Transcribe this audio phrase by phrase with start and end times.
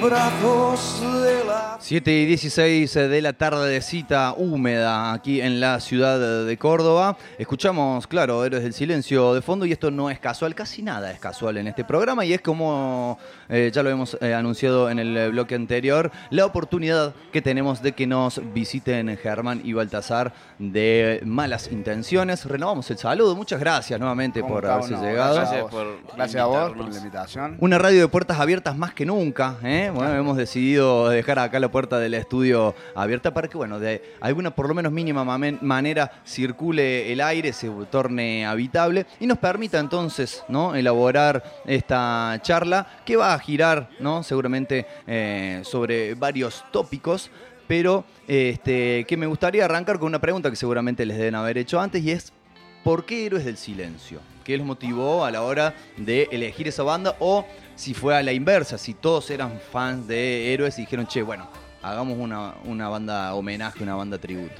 [0.00, 5.80] brazos de la 7 y 16 de la tarde de cita húmeda aquí en la
[5.80, 7.16] ciudad de Córdoba.
[7.38, 11.18] Escuchamos, claro, Héroes del Silencio de fondo y esto no es casual, casi nada es
[11.18, 15.30] casual en este programa y es como eh, ya lo hemos eh, anunciado en el
[15.30, 21.70] bloque anterior, la oportunidad que tenemos de que nos visiten Germán y Baltasar de Malas
[21.70, 22.44] Intenciones.
[22.44, 25.36] Renovamos el saludo, muchas gracias nuevamente ¿Cómo por haberse llegado.
[25.36, 27.56] Gracias, Gracias a vos, por gracias a vos por la invitación.
[27.60, 29.56] Una radio de puertas abiertas más que nunca.
[29.62, 29.87] ¿eh?
[29.94, 34.54] Bueno, hemos decidido dejar acá la puerta del estudio abierta para que, bueno, de alguna
[34.54, 40.44] por lo menos mínima manera circule el aire, se torne habitable y nos permita entonces
[40.48, 40.74] ¿no?
[40.74, 44.22] elaborar esta charla que va a girar ¿no?
[44.22, 47.30] seguramente eh, sobre varios tópicos.
[47.66, 51.80] Pero este, que me gustaría arrancar con una pregunta que seguramente les deben haber hecho
[51.80, 52.32] antes y es
[52.84, 54.20] ¿Por qué Héroes del Silencio?
[54.48, 57.16] ¿Qué los motivó a la hora de elegir esa banda?
[57.18, 61.20] O si fue a la inversa, si todos eran fans de Héroes y dijeron, che,
[61.20, 61.46] bueno,
[61.82, 64.54] hagamos una, una banda homenaje, una banda tributo.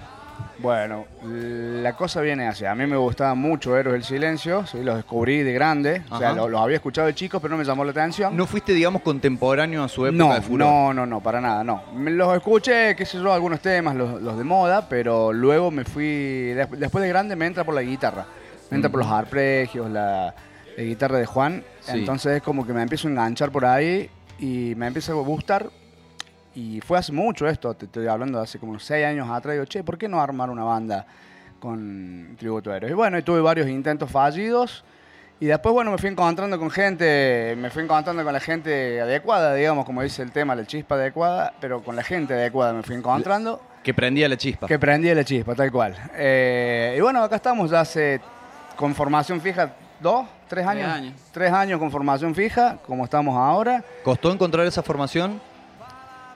[0.59, 2.67] Bueno, la cosa viene así.
[2.67, 6.03] A mí me gustaba mucho Héroes del Silencio, sí, los descubrí de grande.
[6.11, 8.37] O sea, los había escuchado de chicos, pero no me llamó la atención.
[8.37, 10.59] ¿No fuiste, digamos, contemporáneo a su época no, de furor?
[10.69, 11.83] no, no, no, para nada, no.
[11.97, 16.05] Los escuché, qué sé yo, algunos temas, los, los de moda, pero luego me fui,
[16.53, 18.27] des- después de grande me entra por la guitarra,
[18.71, 20.35] entra por los arpegios, la,
[20.77, 21.93] la guitarra de Juan, Sí.
[21.99, 25.69] entonces es como que me empiezo a enganchar por ahí y me empieza a gustar.
[26.55, 29.65] Y fue hace mucho esto, te estoy hablando de hace como seis años atrás, digo,
[29.65, 31.07] che, ¿por qué no armar una banda
[31.61, 32.93] con tributo a héroes?
[32.93, 34.85] Y bueno, y tuve varios intentos fallidos.
[35.41, 39.55] Y después, bueno, me fui encontrando con gente, me fui encontrando con la gente adecuada,
[39.55, 42.97] digamos, como dice el tema, la chispa adecuada, pero con la gente adecuada me fui
[42.97, 44.67] encontrando, Que prendía la chispa.
[44.67, 45.95] que prendí la chispa, tal cual.
[46.17, 48.21] Eh, y bueno, acá estamos ya hace,
[48.79, 51.15] con formación fija, dos, tres Tres años.
[51.33, 53.83] Tres años con formación fija, como estamos ahora.
[54.05, 55.41] ¿Costó encontrar esa formación?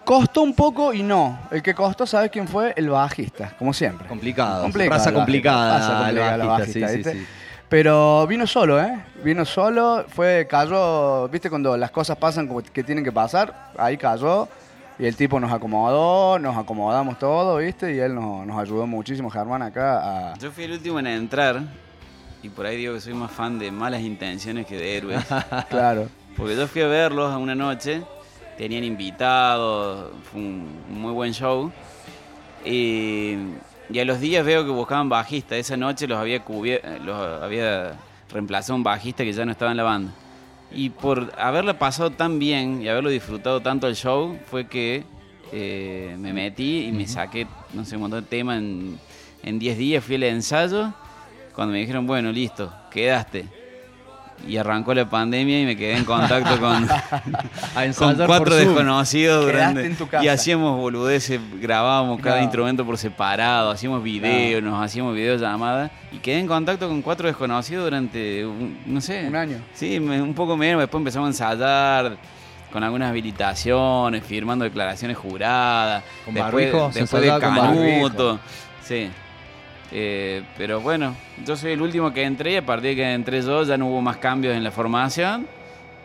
[0.04, 1.38] Costó un poco y no.
[1.52, 2.74] El que costó, ¿sabes quién fue?
[2.76, 4.08] El bajista, como siempre.
[4.08, 4.62] Complicado.
[4.62, 5.78] Complicado, Raza complicada.
[5.78, 7.12] raza complicada, la la bajista, bajista, sí, ¿viste?
[7.12, 7.26] sí, sí.
[7.68, 9.04] Pero vino solo, ¿eh?
[9.22, 13.96] Vino solo, fue, cayó, viste cuando las cosas pasan como que tienen que pasar, ahí
[13.96, 14.48] cayó
[14.98, 17.94] y el tipo nos acomodó, nos acomodamos todo, ¿viste?
[17.94, 20.38] Y él nos, nos ayudó muchísimo, Germán, acá a...
[20.38, 21.62] Yo fui el último en entrar
[22.42, 25.24] y por ahí digo que soy más fan de malas intenciones que de héroes.
[25.68, 26.08] Claro.
[26.36, 28.02] Porque yo fui a verlos a una noche,
[28.56, 31.70] tenían invitados, fue un, muy buen show.
[32.64, 33.36] Y,
[33.90, 35.56] y a los días veo que buscaban bajista.
[35.56, 36.42] Esa noche los había,
[37.04, 37.98] los había
[38.30, 40.12] reemplazado un bajista que ya no estaba en la banda.
[40.74, 45.04] Y por haberla pasado tan bien y haberlo disfrutado tanto el show, fue que
[45.52, 48.58] eh, me metí y me saqué, no sé, un montón de temas.
[48.58, 48.98] En
[49.42, 50.92] en 10 días fui al ensayo.
[51.54, 53.46] Cuando me dijeron, bueno, listo, quedaste.
[54.48, 56.88] Y arrancó la pandemia y me quedé en contacto con,
[57.76, 60.24] A con cuatro desconocidos durante en tu casa.
[60.24, 66.40] y hacíamos boludeces, grabábamos cada instrumento por separado, hacíamos videos, nos hacíamos videollamadas y quedé
[66.40, 69.58] en contacto con cuatro desconocidos durante un- no sé, Un año.
[69.74, 72.16] Sí, un poco menos, después empezamos a ensayar
[72.72, 78.40] con algunas habilitaciones, firmando declaraciones juradas, ¿Con después, después de Canuto.
[78.82, 79.08] Sí.
[79.94, 81.14] Eh, pero bueno,
[81.46, 83.88] yo soy el último que entré y a partir de que entré yo ya no
[83.88, 85.46] hubo más cambios en la formación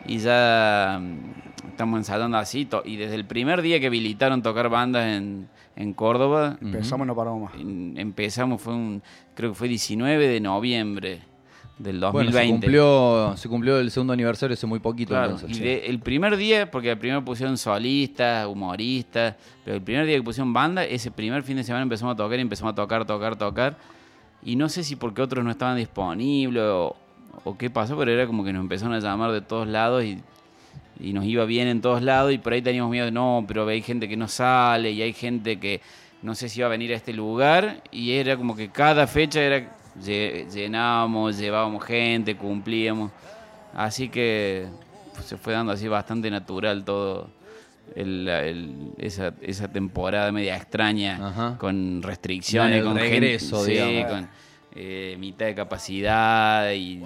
[0.05, 2.67] y ya mm, estamos ensayando así.
[2.85, 7.15] Y desde el primer día que habilitaron tocar bandas en, en Córdoba, Empezamos y no
[7.15, 7.61] paramos más.
[7.61, 9.01] en- empezamos, fue un,
[9.35, 11.21] creo que fue 19 de noviembre
[11.77, 12.11] del 2020.
[12.11, 15.09] Bueno, se cumplió, se cumplió el segundo aniversario hace muy poquito.
[15.09, 15.57] Claro, entonces.
[15.57, 20.15] y de- el primer día, porque al primero pusieron solistas, humoristas, pero el primer día
[20.17, 23.05] que pusieron banda, ese primer fin de semana empezamos a tocar y empezamos a tocar,
[23.05, 23.77] tocar, tocar.
[24.43, 26.95] Y no sé si porque otros no estaban disponibles o,
[27.43, 30.19] o qué pasó, pero era como que nos empezaron a llamar de todos lados y,
[30.99, 33.67] y nos iba bien en todos lados y por ahí teníamos miedo de no, pero
[33.67, 35.81] hay gente que no sale y hay gente que
[36.23, 39.41] no sé si iba a venir a este lugar y era como que cada fecha
[39.41, 43.11] era llenábamos, llevábamos gente, cumplíamos.
[43.73, 44.67] Así que
[45.13, 47.29] pues, se fue dando así bastante natural todo
[47.95, 51.57] el- el- esa, esa temporada media extraña Ajá.
[51.57, 54.29] con restricciones, con regreso, gente, sí, con
[54.75, 57.03] eh, mitad de capacidad y,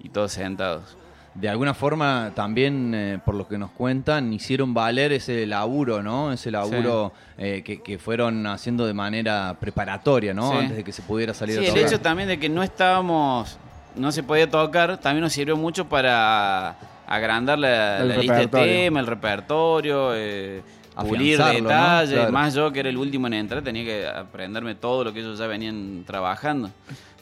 [0.00, 0.96] y todos sentados.
[1.34, 6.32] De alguna forma, también, eh, por lo que nos cuentan, hicieron valer ese laburo, ¿no?
[6.32, 10.52] Ese laburo eh, que, que fueron haciendo de manera preparatoria, ¿no?
[10.52, 10.56] Sí.
[10.58, 11.86] Antes de que se pudiera salir Sí, a el tocar.
[11.88, 13.58] hecho también de que no estábamos,
[13.96, 16.76] no se podía tocar, también nos sirvió mucho para
[17.06, 20.62] agrandar la, El la lista de temas, el repertorio, eh,
[21.08, 22.14] pulir detalles.
[22.14, 22.32] Claro.
[22.32, 25.36] Más yo que era el último en entrar, tenía que aprenderme todo lo que ellos
[25.36, 26.70] ya venían trabajando.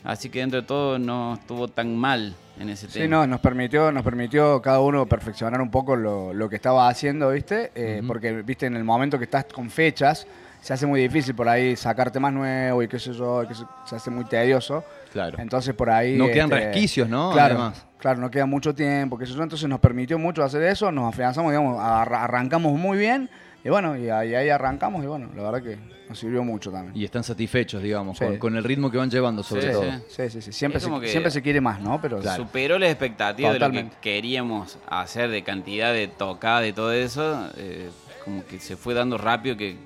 [0.04, 3.04] Así que dentro de todo no estuvo tan mal en ese tema.
[3.04, 6.88] Sí, no, nos permitió, nos permitió cada uno perfeccionar un poco lo, lo que estaba
[6.88, 7.70] haciendo, ¿viste?
[7.74, 10.26] Eh, Porque, viste, en el momento que estás con fechas,
[10.60, 13.96] se hace muy difícil por ahí sacarte más nuevo y qué sé yo, que se,
[13.96, 14.84] hace muy tedioso.
[15.12, 15.38] Claro.
[15.40, 16.16] Entonces por ahí...
[16.16, 17.30] No quedan resquicios, ¿no?
[17.32, 17.84] Claro, Además.
[17.98, 19.42] claro, no queda mucho tiempo, qué sé yo.
[19.42, 23.28] Entonces nos permitió mucho hacer eso, nos afianzamos, digamos, arra- arrancamos muy bien.
[23.64, 25.78] Y bueno, y ahí, ahí arrancamos y bueno, la verdad que
[26.08, 26.96] nos sirvió mucho también.
[26.96, 28.24] Y están satisfechos, digamos, Sí.
[28.24, 29.82] con, con el ritmo que van llevando, sobre Sí, todo.
[30.08, 30.28] sí.
[30.30, 30.52] Sí, sí.
[30.52, 32.00] Siempre, se, siempre se quiere más, ¿no?
[32.00, 33.96] Pero Superó las expectativas de lo Totalmente.
[34.00, 37.48] que queríamos hacer de cantidad de tocada y todo eso.
[37.56, 37.88] eh,
[38.24, 39.76] como que se fue dando rápido que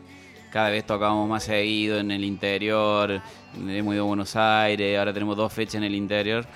[0.53, 3.21] cada vez tocábamos más seguido en el interior.
[3.55, 6.47] Hemos ido a Buenos Aires, ahora tenemos dos fechas en el interior.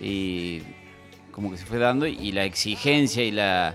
[0.00, 0.62] Y
[1.32, 3.74] como que se fue dando y la exigencia y la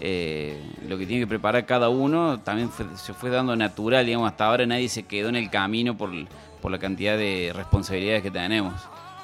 [0.00, 4.46] eh, lo que tiene que preparar cada uno también se fue dando natural, digamos, hasta
[4.46, 6.10] ahora nadie se quedó en el camino por,
[6.60, 8.74] por la cantidad de responsabilidades que tenemos.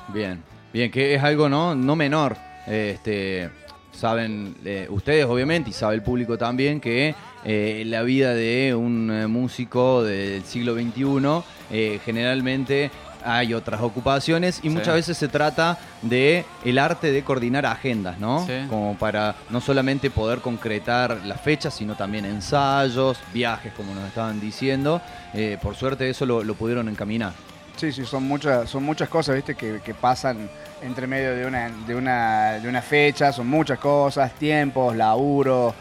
[0.08, 0.42] Bien,
[0.72, 2.36] bien, que es algo no, no menor.
[2.66, 3.50] Este,
[3.92, 7.14] saben eh, ustedes, obviamente, y sabe el público también, que
[7.44, 12.90] eh, la vida de un músico del siglo XXI generalmente
[13.24, 14.70] hay otras ocupaciones y Sí.
[14.70, 18.44] muchas veces se trata de el arte de coordinar agendas, ¿no?
[18.46, 18.52] Sí.
[18.68, 24.40] Como para no solamente poder concretar las fechas, sino también ensayos, viajes, como nos estaban
[24.40, 25.00] diciendo.
[25.34, 27.32] Eh, por suerte eso lo, lo pudieron encaminar.
[27.76, 30.48] Sí, sí, son muchas, son muchas cosas, viste, que, que pasan
[30.82, 35.74] entre medio de una, de una, de una fecha, son muchas cosas, tiempos, laburo,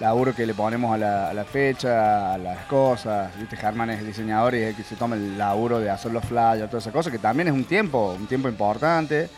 [0.00, 4.04] laburo que le ponemos a la, a la fecha, a las cosas, viste, Germán es
[4.04, 6.92] diseñador y es el que se toma el laburo de hacer los flyers, todas esas
[6.92, 9.28] cosas, que también es un tiempo, un tiempo importante.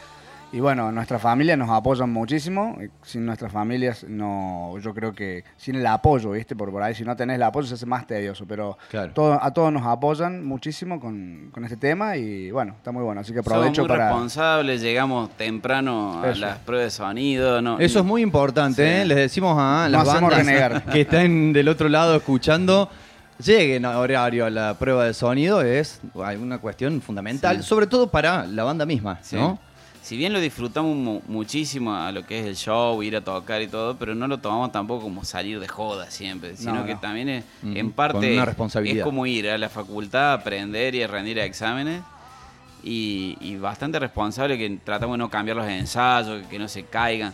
[0.55, 2.77] Y bueno, nuestras familias nos apoyan muchísimo.
[3.03, 6.55] Sin nuestras familias, no, yo creo que sin el apoyo, ¿viste?
[6.55, 8.45] Por, por ahí, si no tenés el apoyo, se hace más tedioso.
[8.47, 9.13] Pero Claro.
[9.15, 13.23] todo- a todos nos apoyan muchísimo con, con este tema y bueno, está muy bueno.
[13.23, 14.09] Así que aprovecho Somos muy para.
[14.11, 16.41] responsables, llegamos temprano a Eso.
[16.43, 17.63] las pruebas de sonido.
[17.63, 19.03] No, Eso es muy importante, Sí.
[19.03, 19.05] ¿eh?
[19.07, 20.85] Les decimos a No las bandas renegar.
[20.93, 22.91] que están del otro lado escuchando,
[23.43, 27.63] lleguen a horario a la prueba de sonido, es una cuestión fundamental, Sí.
[27.63, 29.37] sobre todo para la banda misma, Sí.
[29.37, 29.59] ¿no?
[30.13, 33.63] Si bien lo disfrutamos mu- muchísimo a lo que es el show, ir a tocar
[33.63, 36.93] y todo, pero no lo tomamos tampoco como salir de joda siempre, sino No, que
[36.97, 37.01] no.
[37.01, 38.99] también es, en parte una responsabilidad.
[38.99, 42.03] es como ir a la facultad, aprender y a rendir exámenes.
[42.85, 47.33] Y, y bastante responsable que tratamos de no cambiar los ensayos, que no se caigan.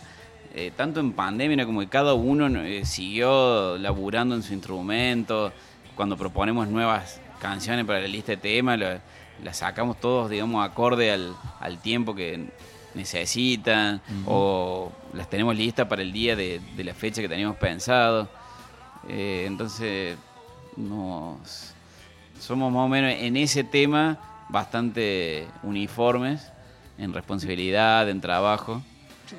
[0.55, 5.51] Eh, tanto en pandemia como que cada uno eh, siguió laburando en su instrumento.
[5.95, 8.87] Cuando proponemos nuevas canciones para la lista de temas, lo-
[9.43, 12.47] las sacamos todos, digamos, acorde al, al tiempo que
[12.95, 18.27] necesitan o las tenemos listas para el día de, de la fecha que teníamos pensado.
[19.07, 20.17] Eh, entonces,
[20.75, 21.73] nos,
[22.39, 24.17] somos más o menos en ese tema
[24.49, 26.51] bastante uniformes
[26.97, 28.81] en responsabilidad, en trabajo.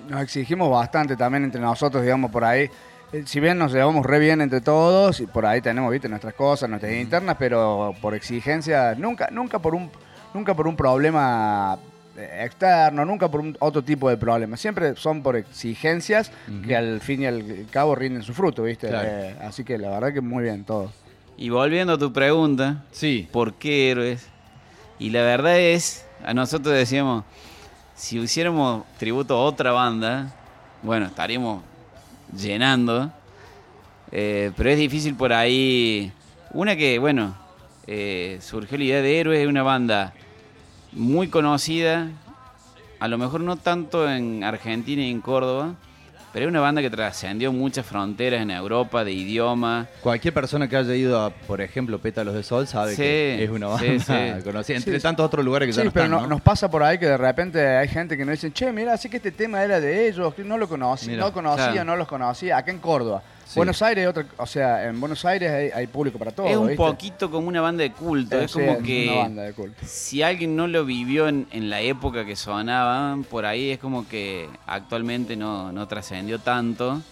[0.09, 2.71] Nos exigimos bastante también entre nosotros, digamos, por ahí.
[3.13, 6.35] Eh, Si bien nos llevamos re bien entre todos y por ahí tenemos, viste, nuestras
[6.35, 9.91] cosas, nuestras internas, pero por exigencia, nunca, nunca por un,
[10.35, 11.79] nunca por un problema
[12.17, 14.57] eh, externo, nunca por un otro tipo de problema.
[14.57, 16.31] Siempre son por exigencias
[16.67, 18.89] que al fin y al cabo rinden su fruto, viste.
[18.89, 19.09] Claro.
[19.11, 20.93] Eh, así que la verdad que muy bien todo.
[21.37, 23.27] Y volviendo a tu pregunta, Sí.
[23.33, 24.27] ¿por qué héroes?
[24.99, 27.25] Y la verdad es, a nosotros decíamos,
[27.95, 30.29] si hiciéramos tributo a otra banda,
[30.83, 31.63] bueno, estaríamos
[32.37, 33.13] llenando.
[34.13, 36.13] Eh, pero es difícil por ahí.
[36.53, 37.37] Una que, bueno,
[37.87, 40.13] eh, surgió la idea de Héroes, es una banda
[40.93, 42.09] muy conocida,
[42.99, 45.75] a lo mejor no tanto en Argentina y en Córdoba,
[46.33, 49.87] pero es una banda que trascendió muchas fronteras en Europa, de idioma.
[50.01, 53.51] Cualquier persona que haya ido a, por ejemplo, Pétalos de Sol sabe Sí, que es
[53.51, 54.13] una banda sí, sí.
[54.45, 56.35] conocida, entre Sí, tantos otros lugares que ya Sí, no pero están, no- ¿no?
[56.35, 59.09] nos pasa por ahí que de repente hay gente que nos dice, che, mira, así
[59.09, 61.85] que este tema era de ellos, que no lo conocí, Mira, no conocía, claro.
[61.85, 63.23] no los conocía, acá en Córdoba.
[63.51, 63.59] Sí.
[63.59, 66.47] Buenos Aires, otra, o sea, en Buenos Aires hay, hay público para todo.
[66.47, 66.77] es un ¿viste?
[66.77, 69.77] poquito como una banda de culto, Eh, es sí, como una que banda de culto.
[69.85, 74.07] si alguien no lo vivió en, en la época que sonaban, por ahí es como
[74.07, 77.03] que actualmente no, no trascendió tanto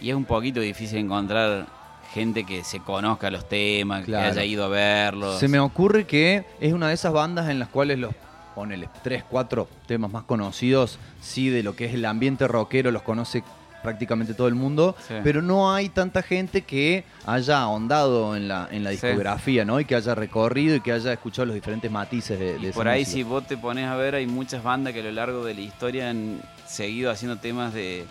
[0.00, 1.66] y es un poquito difícil encontrar
[2.14, 4.32] gente que se conozca los temas, Claro.
[4.32, 5.38] que haya ido a verlos.
[5.38, 8.14] Se me ocurre que es una de esas bandas en las cuales los,
[8.54, 13.02] ponele, tres, cuatro temas más conocidos, sí, de lo que es el ambiente rockero, los
[13.02, 13.42] conoce
[13.82, 15.14] prácticamente todo el mundo, Sí.
[15.22, 18.96] pero no hay tanta gente que haya ahondado en la, en la Sí.
[19.06, 19.78] discografía, ¿no?
[19.80, 22.74] Y que haya recorrido y que haya escuchado los diferentes matices de, de Y esa
[22.74, 23.14] por ahí música.
[23.16, 25.60] si vos te pones a ver, hay muchas bandas que a lo largo de la
[25.60, 28.04] historia han seguido haciendo temas de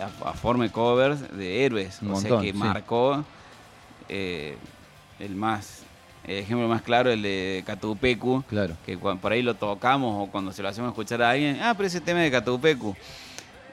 [0.00, 1.98] a, a forma de covers de héroes.
[2.02, 2.58] Un o sea que sí.
[2.58, 3.24] marcó
[4.08, 4.56] eh,
[5.18, 5.82] el más
[6.24, 8.76] el ejemplo más claro el de Catupecu, Claro.
[8.84, 11.86] que por ahí lo tocamos o cuando se lo hacemos escuchar a alguien, ah, pero
[11.86, 12.94] ese tema es de Catupecu.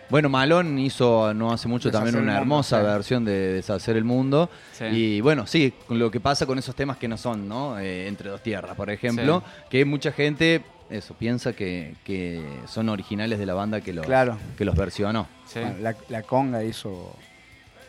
[0.10, 2.86] Bueno, Malón hizo no hace mucho Deshacer también una mundo, hermosa sí.
[2.86, 4.50] versión de Deshacer el Mundo.
[4.72, 4.86] Sí.
[4.86, 7.78] Y bueno, sí, con lo que pasa con esos temas que no son, ¿no?
[7.80, 13.38] Eh, Entre dos tierras, por ejemplo, que mucha gente, eso, piensa que, que son originales
[13.40, 14.38] de la banda que los, Claro.
[14.58, 15.28] que los versionó.
[15.46, 15.60] Sí.
[15.60, 17.14] Bueno, la, la conga hizo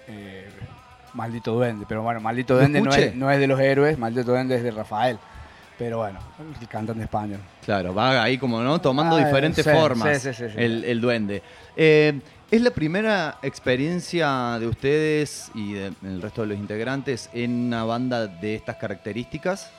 [0.09, 0.49] eh,
[1.15, 4.57] Maldito Duende, pero bueno, Maldito Duende no es, no es de los héroes, Maldito Duende
[4.57, 5.19] es de Rafael.
[5.78, 6.18] Pero bueno,
[6.61, 7.38] el cantante español.
[7.64, 8.80] Claro, va ahí como, ¿no?
[8.80, 10.54] Tomando Ah, diferentes sí, formas sí, sí, sí, sí.
[10.58, 11.42] El, el duende.
[11.76, 12.20] Eh,
[12.50, 17.85] ¿Es la primera experiencia de ustedes y de- del resto de los integrantes en una
[17.85, 19.70] banda de estas características?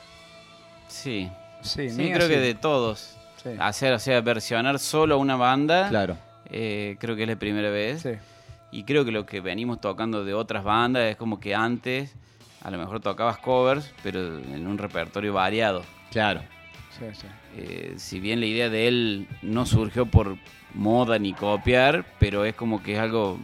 [0.88, 1.30] Sí,
[1.62, 2.34] Sí, sí, mía creo sí.
[2.34, 3.18] que de todos.
[3.44, 3.50] Sí.
[3.60, 6.18] Hacer, o sea, versionar solo a una banda, Claro.
[6.50, 8.02] eh, creo que es la primera vez.
[8.04, 8.12] Sí.
[8.72, 12.14] Y creo que lo que venimos tocando de otras bandas es como que antes
[12.62, 15.84] a lo mejor tocabas covers, pero en un repertorio variado.
[16.12, 16.42] Claro.
[16.98, 17.28] Sí, sí.
[17.56, 20.38] Eh, si bien la idea de él no surgió por
[20.74, 23.40] moda ni copiar, pero es como que es algo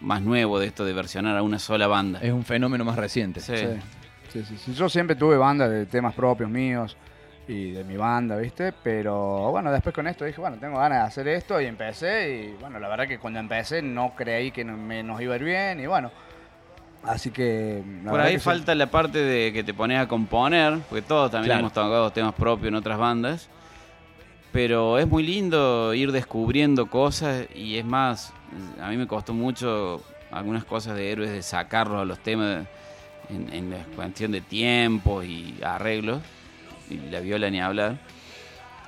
[0.00, 2.20] más nuevo de esto de versionar a una sola banda.
[2.22, 3.40] Es un fenómeno más reciente.
[3.40, 3.54] Sí.
[4.32, 4.44] Sí.
[4.44, 4.72] Sí.
[4.72, 6.96] Yo siempre tuve bandas de temas propios míos
[7.48, 8.72] y de mi banda, ¿viste?
[8.72, 12.44] Pero bueno, después con esto dije, bueno, tengo ganas de hacer esto y empecé.
[12.44, 15.44] Y bueno, la verdad que cuando empecé no creí que me, nos iba a ir
[15.44, 16.10] bien y bueno.
[17.04, 17.82] Así que.
[18.08, 18.44] Por ahí que sí.
[18.44, 21.60] falta la parte de que te pones a componer, porque todos también Claro.
[21.60, 23.48] hemos tocado temas propios en otras bandas.
[24.52, 28.32] Pero es muy lindo ir descubriendo cosas y es más,
[28.82, 32.66] a mí me costó mucho algunas cosas de héroes de sacarlos a los temas
[33.30, 36.20] en, en la cuestión de tiempos y arreglos.
[36.90, 37.96] Y la viola ni hablar.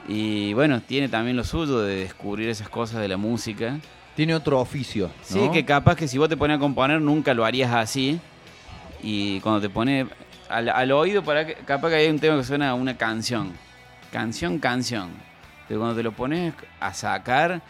[0.06, 3.78] Y bueno, tiene también lo suyo de descubrir esas cosas de la música.
[4.16, 5.08] Tiene otro oficio.
[5.08, 5.12] ¿no?
[5.24, 8.20] Sí, que capaz que si vos te pones a componer nunca lo harías así.
[9.02, 10.06] Y cuando te pones
[10.48, 13.52] al, al oído, para que, capaz que hay un tema que suena a una canción.
[14.12, 15.10] Canción, canción.
[15.68, 17.60] Pero cuando te lo pones a sacar,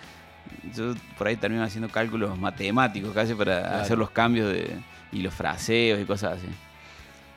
[0.74, 3.76] yo por ahí termino haciendo cálculos matemáticos casi para Claro.
[3.82, 4.76] hacer los cambios de,
[5.12, 6.48] y los fraseos y cosas así.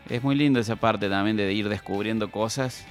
[0.10, 2.86] Es muy lindo esa parte también de ir descubriendo cosas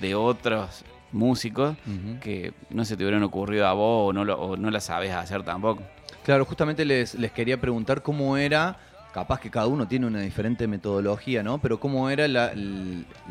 [0.00, 1.76] de otros músicos
[2.20, 5.12] que no se te hubieran ocurrido a vos o no, lo- o no la sabes
[5.12, 5.82] hacer tampoco.
[6.24, 8.76] Claro, justamente les, les quería preguntar cómo era,
[9.14, 11.58] capaz que cada uno tiene una diferente metodología, ¿no?
[11.58, 12.52] Pero cómo era la,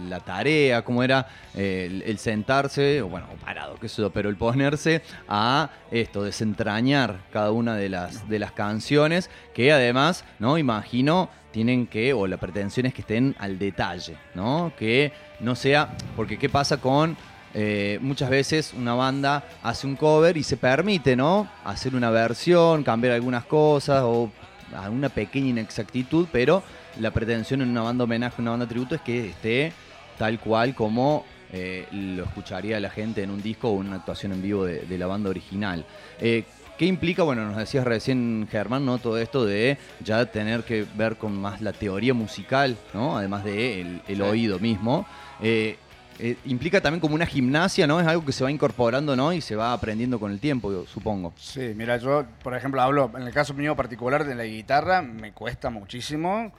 [0.10, 4.30] la tarea, cómo era eh, el, el sentarse, o bueno, parado, qué sé yo, pero
[4.30, 10.58] el ponerse a esto, desentrañar cada una de las, de las canciones, que además, ¿no?
[10.58, 14.72] Imagino tienen que, o la pretensión es que estén al detalle, ¿no?
[14.78, 17.16] Que no sea, porque ¿qué pasa con
[17.54, 21.50] eh, muchas veces una banda hace un cover y se permite, ¿no?
[21.66, 24.32] Hacer una versión, cambiar algunas cosas o
[24.76, 26.62] alguna pequeña inexactitud, pero
[27.00, 29.72] la pretensión en una banda homenaje, una banda tributo es que esté
[30.18, 34.34] tal cual como eh, lo escucharía la gente en un disco o en una actuación
[34.34, 35.86] en vivo de, de la banda original.
[36.20, 36.44] Eh,
[36.78, 37.24] ¿Qué implica?
[37.24, 39.00] Bueno, nos decías recién, Germán, ¿no?
[39.00, 43.18] Todo esto de ya tener que ver con más la teoría musical, ¿no?
[43.18, 44.22] Además de el, el Sí.
[44.22, 45.08] oído mismo.
[45.42, 45.78] Eh,
[46.20, 48.00] eh, implica también como una gimnasia, ¿no?
[48.00, 49.34] Es algo que se va incorporando, ¿no?
[49.34, 51.34] Y se va aprendiendo con el tiempo, yo supongo.
[51.38, 55.32] Sí, mira, yo, por ejemplo, hablo, en el caso mío particular de la guitarra, me
[55.32, 56.52] cuesta muchísimo.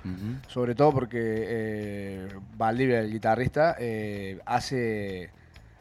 [0.48, 5.30] Sobre todo porque eh, Valdivia, el guitarrista, eh, hace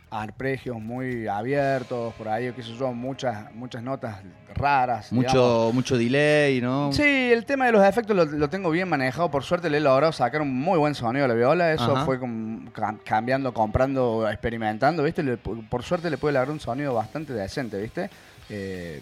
[0.09, 4.17] arpegios muy abiertos, por ahí, qué sé yo, muchas, muchas notas
[4.55, 5.09] raras.
[5.11, 5.33] digamos.
[5.33, 6.91] Mucho, mucho delay, ¿no?
[6.93, 9.29] Sí, el tema de los efectos lo, lo tengo bien manejado.
[9.29, 11.73] Por suerte le he logrado sacar un muy buen sonido a la viola.
[11.73, 12.05] Eso Ajá.
[12.05, 12.19] fue
[13.03, 15.23] cambiando, comprando, experimentando, ¿viste?
[15.37, 18.09] Por suerte le pude lograr un sonido bastante decente, ¿viste?
[18.49, 19.01] Eh,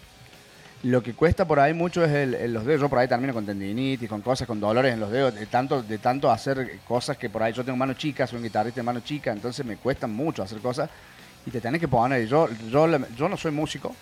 [0.88, 2.82] lo que cuesta por ahí mucho es el, el- los dedos.
[2.82, 5.82] Yo por ahí termino con tendinitis, con cosas, con dolores en los dedos, de tanto,
[5.82, 8.84] de tanto hacer cosas que por ahí yo tengo mano chica, soy un guitarrista de
[8.84, 10.88] mano chica, entonces me cuesta mucho hacer cosas
[11.46, 12.26] y te tenés que poner.
[12.26, 13.94] Yo, yo, yo no soy músico,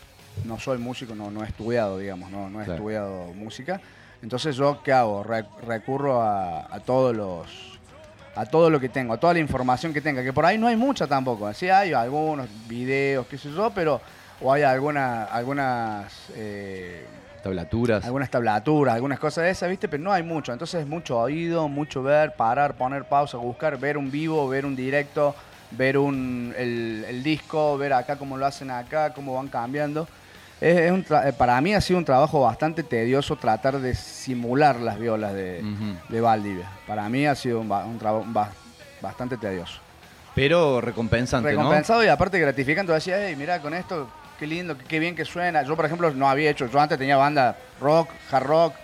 [0.45, 2.79] no soy músico, no, no he estudiado, digamos, no, no he Claro.
[2.81, 3.81] estudiado música.
[4.23, 5.23] Entonces yo, ¿qué hago?
[5.23, 7.47] Re- recurro a, a todos los
[8.37, 10.67] a todo lo que tengo, a toda la información que tenga, que por ahí no
[10.67, 11.53] hay mucha tampoco.
[11.55, 14.01] Sí hay algunos videos, qué sé yo, pero
[14.41, 17.07] o hay alguna, algunas eh,
[17.43, 18.05] Tablaturas.
[18.05, 19.87] algunas tablaturas, algunas cosas de esas, ¿viste?
[19.89, 20.53] Pero no hay mucho.
[20.53, 24.75] Entonces es mucho oído, mucho ver, parar, poner pausa, buscar, ver un vivo, ver un
[24.75, 25.35] directo,
[25.71, 30.09] ver un, el, el disco, ver acá cómo lo hacen acá, cómo van cambiando.
[30.61, 33.95] Es, es un tra- eh, para mí ha sido un trabajo bastante tedioso tratar de
[33.95, 35.63] simular las violas de,
[36.09, 36.71] de Valdivia.
[36.87, 38.53] Para mí ha sido un, ba- un trabajo ba-
[39.03, 39.81] bastante tedioso.
[40.35, 42.91] Pero recompensante, Recompensado y aparte gratificante.
[42.93, 44.09] Decía, hey, mira, con esto,
[44.45, 45.63] qué lindo, qué, bien que suena.
[45.63, 48.75] Yo, por ejemplo, no había hecho, yo antes tenía banda rock, hard rock,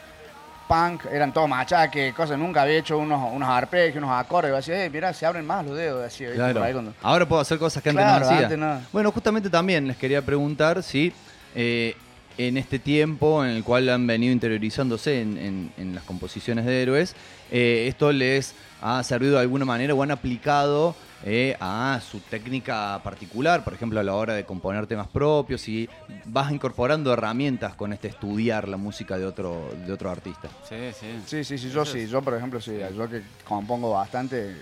[0.66, 4.84] punk, eran todo machaque, cosas, nunca había hecho unos, unos arpegios, unos acordes, y decía,
[4.86, 6.36] eh, mirá, se abren más los dedos, así, ¿viste?
[6.38, 6.54] Claro.
[6.54, 8.38] Por ahí cuando- Ahora puedo hacer cosas que antes no hacía.
[8.38, 8.80] antes no.
[8.92, 11.12] Bueno, justamente también les quería preguntar si
[11.54, 11.94] eh,
[12.38, 16.80] en este tiempo en el cual han venido interiorizándose en, en- en las composiciones de
[16.82, 17.14] héroes,
[17.50, 23.00] eh, esto les ha servido de alguna manera o han aplicado eh, a su técnica
[23.04, 25.88] particular, por ejemplo, a la hora de componer temas propios y
[26.24, 30.48] vas incorporando herramientas con este estudiar la música de otro, de otro artista.
[30.68, 31.20] Sí, sí.
[31.26, 34.56] Sí, sí, sí, yo sí, yo por ejemplo sí, yo que compongo bastante,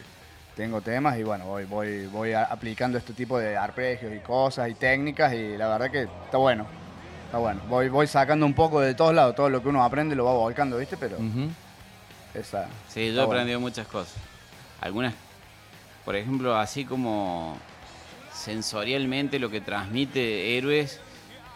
[0.57, 4.75] tengo temas y bueno, voy, voy, voy aplicando este tipo de arpegios y cosas y
[4.75, 6.67] técnicas y la verdad que está bueno,
[7.27, 7.61] está bueno.
[7.69, 10.33] Voy, voy sacando un poco de todos lados, todo lo que uno aprende lo va
[10.33, 10.97] volcando, ¿viste?
[10.97, 11.19] Pero
[12.35, 12.67] esa...
[12.88, 13.31] Sí, yo he bueno.
[13.31, 14.15] aprendido muchas cosas.
[14.81, 15.15] Algunas,
[16.09, 17.59] por ejemplo, así como
[18.33, 21.00] sensorialmente lo que transmite héroes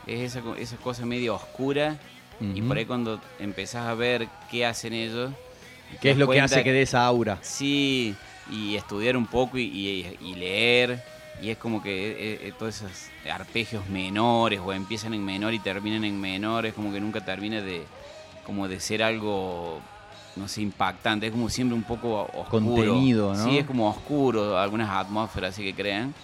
[0.06, 1.97] es esa, esa cosa medio oscura
[2.54, 5.30] y por ahí cuando empezás a ver qué hacen ellos.
[6.02, 7.38] ¿Qué es lo que hace que dé esa aura?
[7.40, 8.14] Sí,
[8.50, 11.02] y estudiar un poco y, y- y leer.
[11.40, 12.14] Y es como que eh,
[12.49, 16.92] eh, todos esos arpegios menores o empiezan en menor y terminan en menor, es como
[16.92, 17.85] que nunca termina de
[18.44, 19.80] como de ser algo
[20.36, 22.48] no sé, impactante, es como siempre un poco oscuro.
[22.48, 23.44] Contenido, ¿no?
[23.44, 26.14] Sí, es como oscuro, algunas atmósferas así que crean.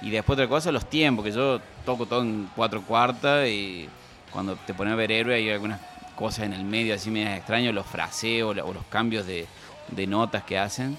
[0.00, 3.88] Y después otra cosa, los tiempos, que yo toco todo en cuatro cuartas y
[4.32, 5.80] cuando te pones a ver héroe hay algunas
[6.16, 9.46] cosas en el medio así medias extrañas, los fraseos o los cambios de,
[9.90, 10.96] de notas que hacen,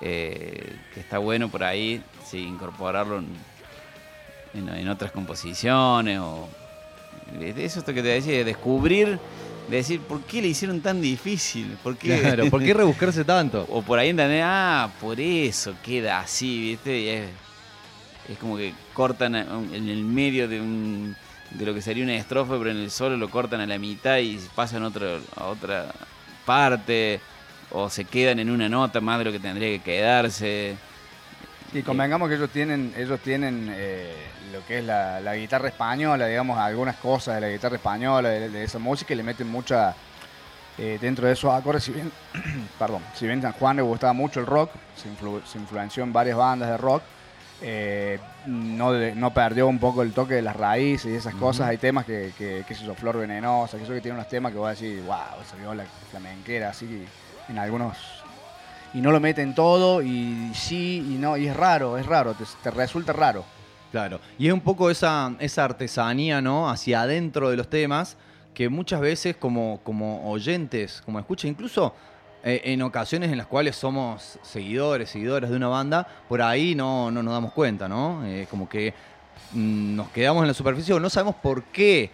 [0.00, 3.26] eh, que está bueno por ahí, sí, incorporarlo en,
[4.54, 6.48] en- en otras composiciones o...
[7.40, 9.18] Eso es lo que te decía, de descubrir,
[9.72, 11.78] de decir, ¿por qué le hicieron tan difícil?
[11.82, 12.20] ¿Por qué?
[12.20, 13.66] Claro, ¿por qué rebuscarse tanto?
[13.70, 17.00] O por ahí entender, ah, por eso queda así, ¿viste?
[17.00, 17.28] Y es,
[18.28, 21.16] es como que cortan en el medio de un
[21.50, 24.18] de lo que sería una estrofa, pero en el solo lo cortan a la mitad
[24.18, 25.86] y pasan otro, a otra
[26.44, 27.20] parte,
[27.70, 30.76] o se quedan en una nota más de lo que tendría que quedarse.
[31.74, 34.14] Y convengamos que ellos tienen, ellos tienen eh,
[34.52, 38.50] lo que es la, la guitarra española, digamos, algunas cosas de la guitarra española, de,
[38.50, 39.94] de esa música, y le meten mucha
[40.76, 41.84] eh, dentro de esos acordes.
[41.84, 42.12] Si bien,
[42.78, 46.12] perdón, si bien San Juan le gustaba mucho el rock, se, influ- se influenció en
[46.12, 47.02] varias bandas de rock,
[47.62, 51.68] eh, no, no perdió un poco el toque de las raíces y esas cosas.
[51.68, 54.52] Hay temas que, que, que se hizo Flor Venenosa, que eso que tiene unos temas
[54.52, 57.06] que voy a decir, wow, esa viola flamenquera, así que
[57.52, 57.96] en algunos
[58.94, 62.44] y no lo meten todo y sí y no, y es raro, es raro, te,
[62.62, 63.44] te resulta raro.
[63.90, 66.70] Claro, y es un poco esa, esa artesanía, ¿no?
[66.70, 68.16] Hacia adentro de los temas,
[68.54, 71.94] que muchas veces como, como oyentes, como escuchas, incluso
[72.44, 77.10] eh, en ocasiones en las cuales somos seguidores, seguidoras de una banda, por ahí no,
[77.10, 78.24] no nos damos cuenta, ¿no?
[78.26, 78.94] Eh, como que
[79.52, 82.10] mm, nos quedamos en la superficie o no sabemos por qué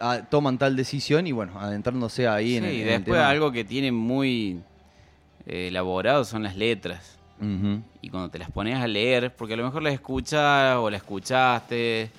[0.00, 3.18] ah, toman tal decisión y bueno, adentrándose ahí en Sí, el, y en el después
[3.18, 3.28] tema.
[3.28, 4.62] algo que tiene muy
[5.46, 7.18] elaborado son las letras.
[8.02, 10.96] Y cuando te las pones a leer, porque a lo mejor las escuchas o la
[10.98, 12.10] escuchaste,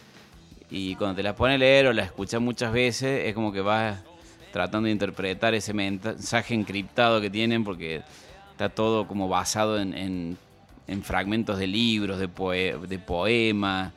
[0.69, 3.61] y cuando te las pones a leer o la escuchas muchas veces, es como que
[3.61, 3.99] vas
[4.51, 8.01] tratando de interpretar ese mensaje encriptado que tienen, porque
[8.51, 10.37] está todo como basado en, en-
[10.87, 13.93] en fragmentos de libros, de, poe- de poemas.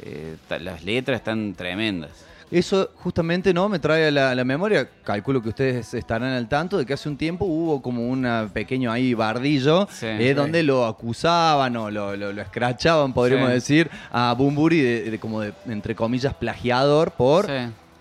[0.00, 2.10] eh, las letras están tremendas.
[2.52, 6.48] Eso justamente no me trae a la, a la memoria, calculo que ustedes estarán al
[6.48, 10.04] tanto de que hace un tiempo hubo como un pequeño ahí bardillo Sí.
[10.06, 10.34] eh, Sí.
[10.34, 13.54] donde lo acusaban o lo, lo, lo escrachaban, podríamos Sí.
[13.54, 17.46] decir, a Bumburi de, de como de, entre comillas, plagiador por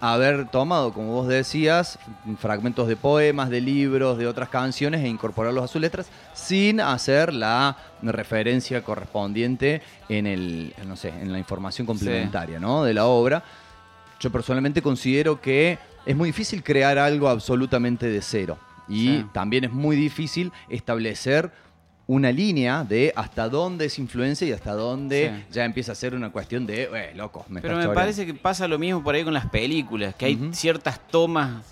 [0.03, 1.97] haber tomado, como vos decías,
[2.39, 7.33] fragmentos de poemas, de libros, de otras canciones e incorporarlos a sus letras sin hacer
[7.33, 12.83] la referencia correspondiente en el, no sé, en la información complementaria, ¿no?
[12.83, 13.43] de la obra.
[14.21, 18.57] Yo personalmente considero que es muy difícil crear algo absolutamente de cero
[18.87, 19.25] y Sí.
[19.33, 21.51] también es muy difícil establecer
[22.07, 25.53] una línea de hasta dónde es influencia y hasta dónde Sí.
[25.53, 27.93] ya empieza a ser una cuestión de, eh, loco, me Pero me choreando".
[27.95, 31.63] parece que pasa lo mismo por ahí con las películas, que hay ciertas tomas,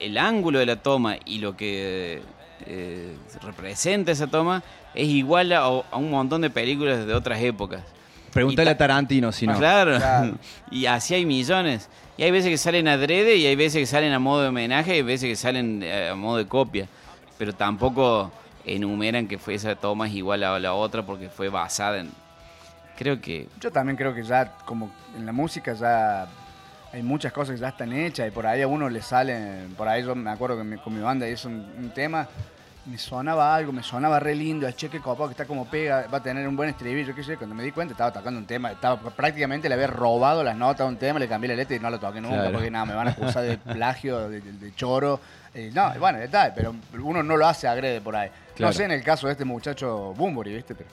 [0.00, 2.22] el ángulo de la toma y lo que
[2.66, 4.62] eh, representa esa toma
[4.94, 7.82] es igual a, a un montón de películas de otras épocas.
[8.36, 9.56] Pregúntale a Tarantino si no.
[9.56, 9.96] Claro.
[9.96, 10.34] Claro.
[10.70, 11.88] y así hay millones.
[12.18, 14.92] Y hay veces que salen adrede y hay veces que salen a modo de homenaje
[14.92, 16.86] y hay veces que salen eh, a modo de copia.
[17.38, 18.30] Pero tampoco
[18.66, 22.10] enumeran que fue esa toma es igual a la otra porque fue basada en...
[22.98, 23.48] Creo que...
[23.58, 26.28] Yo también creo que ya, como en la música, ya
[26.92, 29.74] hay muchas cosas que ya están hechas y por ahí a uno le salen.
[29.78, 32.28] Por ahí yo me acuerdo que con mi banda hizo un, un tema
[32.86, 36.18] me sonaba algo, me sonaba re lindo, el cheque copado que está como pega, va
[36.18, 38.70] a tener un buen estribillo, qué sé, cuando me di cuenta estaba tocando un tema,
[38.72, 41.80] estaba prácticamente le había robado las notas a un tema, le cambié la letra y
[41.80, 42.52] no lo toqué nunca, Claro.
[42.52, 45.20] porque nada, me van a acusar de plagio, de, de- de choro.
[45.52, 48.28] Eh, no, bueno, está, pero uno no lo hace agrede por ahí.
[48.54, 48.70] Claro.
[48.70, 50.74] No sé en el caso de este muchacho Bumburi, ¿viste?
[50.74, 50.88] Pero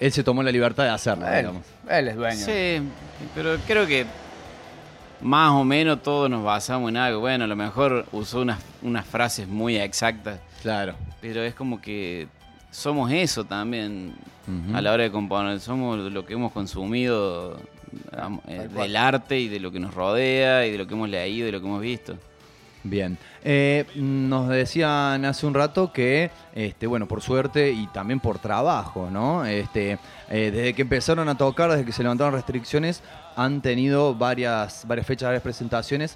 [0.00, 1.62] Él se tomó la libertad de hacerlo, él, digamos.
[1.88, 2.36] él es dueño.
[2.44, 2.82] Sí,
[3.34, 4.06] pero creo que
[5.24, 7.18] más o menos todos nos basamos en algo.
[7.20, 10.94] Bueno, a lo mejor usó unas, unas frases muy exactas, Claro.
[11.20, 12.28] pero es como que
[12.70, 14.14] somos eso también
[14.74, 15.58] a la hora de componer.
[15.60, 17.58] Somos lo que hemos consumido
[18.48, 21.44] eh, del arte y de lo que nos rodea y de lo que hemos leído
[21.48, 22.16] y de lo que hemos visto.
[22.84, 23.16] Bien.
[23.42, 29.08] Eh, nos decían hace un rato que, este, bueno, por suerte y también por trabajo,
[29.10, 29.44] ¿no?
[29.46, 29.98] Este,
[30.30, 33.02] eh, desde que empezaron a tocar, desde que se levantaron restricciones,
[33.36, 36.14] han tenido varias, varias fechas, varias presentaciones.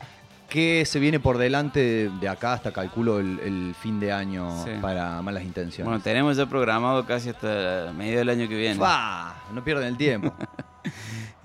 [0.49, 4.71] ¿Qué se viene por delante de, acá hasta calculo el, el fin de año Sí.
[4.81, 5.87] para malas intenciones?
[5.87, 8.77] Bueno, tenemos ya programado casi hasta medio del año que viene.
[8.77, 9.35] ¡Fua!
[9.53, 10.33] No pierden el tiempo.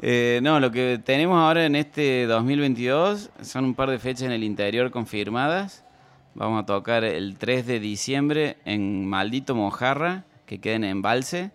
[0.05, 4.33] Eh, no, lo que tenemos ahora en este 2022 son un par de fechas en
[4.33, 5.85] el interior confirmadas.
[6.35, 11.51] Vamos a tocar el 3 de diciembre en Maldito Mojarra, que queda en Embalse.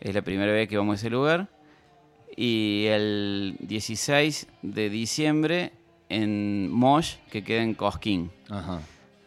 [0.00, 1.46] Es la primera vez que vamos a ese lugar.
[2.36, 5.70] Y el 16 de diciembre
[6.08, 8.32] en Mosh, que queda en Cosquín.
[8.48, 8.80] Ajá.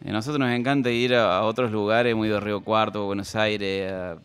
[0.06, 4.18] A nosotros nos encanta ir a, otros lugares, ido a Río Cuarto, Buenos Aires, a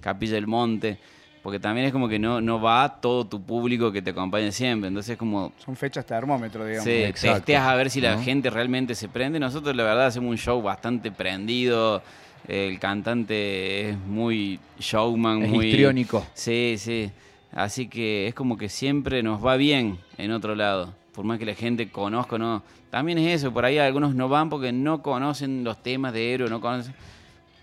[0.00, 0.98] Capilla del Monte,
[1.42, 4.88] porque también es como que no, no va todo tu público que te acompaña siempre.
[4.88, 6.84] Entonces es como Son fechas termómetro, digamos.
[6.84, 7.38] Sí, exacto.
[7.38, 8.22] testeas a ver si la ¿No?
[8.22, 9.40] gente realmente se prende.
[9.40, 12.02] Nosotros la verdad hacemos un show bastante prendido.
[12.46, 16.24] El cantante es muy showman, Es muy histriónico.
[16.34, 17.10] Sí, sí.
[17.52, 20.94] Así que es como que siempre nos va bien en otro lado.
[21.12, 22.62] Por más que la gente conozca o no.
[22.90, 26.48] También es eso, por ahí algunos no van porque no conocen los temas de héroe,
[26.50, 26.94] no conocen.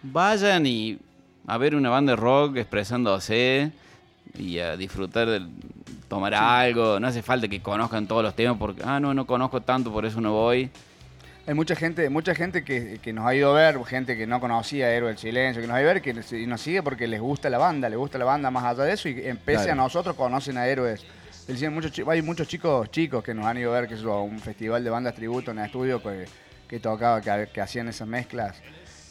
[0.01, 0.97] Vayan y
[1.47, 3.71] a ver una banda de rock expresándose
[4.37, 5.41] y a disfrutar de
[6.07, 6.99] tomar algo.
[6.99, 10.05] No hace falta que conozcan todos los temas porque, ah, no, no conozco tanto, por
[10.05, 10.69] eso no voy.
[11.47, 14.39] Hay mucha gente, mucha gente que, que nos ha ido a ver, gente que no
[14.39, 16.83] conocía Héroe del Silencio, que nos ha ido a ver que nos- y nos sigue
[16.83, 19.37] porque les gusta la banda, les gusta la banda más allá de eso y en
[19.37, 19.71] pese Claro.
[19.81, 21.03] a nosotros conocen a Héroes.
[21.71, 24.83] Muchos, hay muchos chicos chicos que nos han ido a ver que es un festival
[24.83, 26.25] de bandas tributo en el estudio que,
[26.67, 28.61] que tocaba, que, que hacían esas mezclas.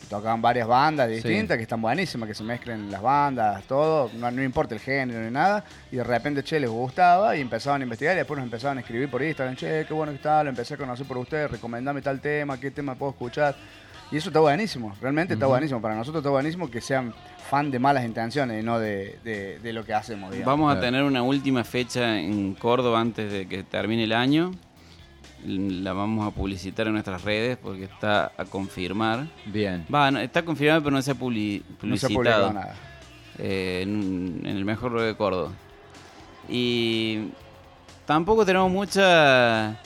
[0.08, 4.42] Tocaban varias bandas distintas que están buenísimas, que se mezclen las bandas, todo, no, no
[4.42, 8.14] importa el género ni nada, y de repente, che, les gustaba y empezaban a investigar
[8.14, 10.74] y después nos empezaban a escribir por Instagram, che, qué bueno que está, lo empecé
[10.74, 13.54] a conocer por ustedes, recomendame tal tema, qué tema puedo escuchar.
[14.10, 17.12] Y eso está buenísimo, realmente está buenísimo, para nosotros está buenísimo que sean
[17.50, 20.50] fan de malas intenciones y no de, de- de lo que hacemos, digamos.
[20.58, 24.52] Vamos a tener una última fecha en Córdoba antes de que termine el año.
[25.46, 29.26] La vamos a publicitar en nuestras redes porque está a confirmar.
[29.46, 29.86] Bien.
[29.92, 32.52] Va, no, está confirmado pero no se ha publi- No se ha publicitado.
[32.52, 32.74] nada.
[33.38, 35.52] eh, en, en el mejor de Córdoba.
[36.48, 37.28] Y
[38.06, 39.76] tampoco tenemos mucha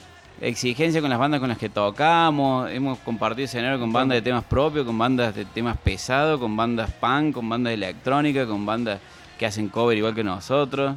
[0.41, 2.71] exigencia con las bandas con las que tocamos.
[2.71, 6.91] Hemos compartido escenario con bandas de temas propios, con bandas de temas pesados, con bandas
[6.93, 9.01] punk, con bandas de electrónica, con bandas
[9.39, 10.97] que hacen cover igual que nosotros.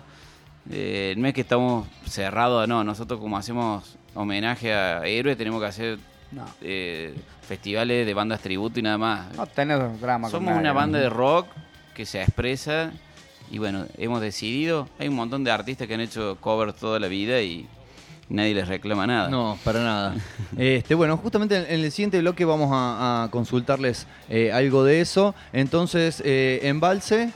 [0.72, 2.84] Eh, no es que estamos cerrados, no.
[2.84, 6.00] Nosotros como hacemos homenaje a héroes tenemos que hacer
[6.32, 7.14] No, eh,
[7.48, 9.34] festivales de bandas tributo y nada más.
[9.36, 10.76] no tenés drama con Somos nadie, una ¿no?
[10.76, 11.48] banda de rock
[11.94, 12.92] que se expresa
[13.52, 17.08] y bueno, hemos decidido, hay un montón de artistas que han hecho covers toda la
[17.08, 17.68] vida y
[18.28, 19.30] nadie les reclama nada.
[19.30, 20.16] No, para nada.
[20.58, 25.36] Este, bueno, justamente en el siguiente bloque vamos a, a consultarles eh, algo de eso.
[25.54, 27.32] Entonces, eh, Embalse,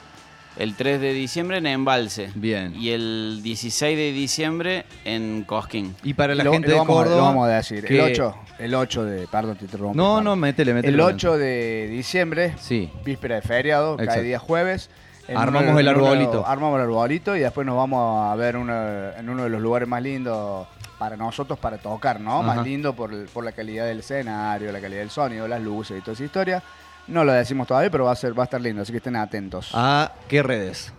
[0.58, 2.32] El 3 de diciembre en Embalse.
[2.36, 2.76] Bien.
[2.76, 5.96] Y el 16 de diciembre en Cosquín.
[6.04, 7.18] y para la Lo- gente lo de vamos a- Córdoba.
[7.18, 7.86] Lo vamos a decir.
[7.86, 9.28] que- El 8, el 8 de.
[9.28, 9.96] Perdón, te interrumpo.
[9.96, 10.30] No, Pablo.
[10.32, 10.94] no, métele, métele.
[10.94, 12.90] El 8 de diciembre, Sí.
[13.06, 14.14] víspera de feriado, Exacto.
[14.16, 14.90] cae día jueves.
[15.34, 16.46] Armamos uno el uno arbolito.
[16.48, 19.88] armamos el arbolito y después nos vamos a ver uno- en uno de los lugares
[19.88, 22.40] más lindos para nosotros para tocar, ¿no?
[22.40, 22.56] Ajá.
[22.56, 26.00] Más lindo por, el- por la calidad del escenario, la calidad del sonido, las luces
[26.00, 26.64] y toda esa historia.
[27.10, 29.16] No lo decimos todavía, pero va a ser va a estar lindo, así que estén
[29.16, 29.72] atentos.
[29.74, 30.94] ¿A qué redes?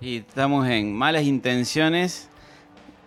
[0.00, 2.28] Y estamos en Malas Intenciones,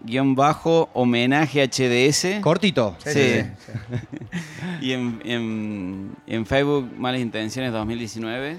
[0.04, 2.40] guion bajo, homenaje HDS.
[2.42, 2.96] Cortito.
[3.00, 3.20] Sí, sí.
[3.20, 4.86] sí, sí, sí.
[4.86, 8.58] Y en, en- en Facebook, Malas Intenciones 2019.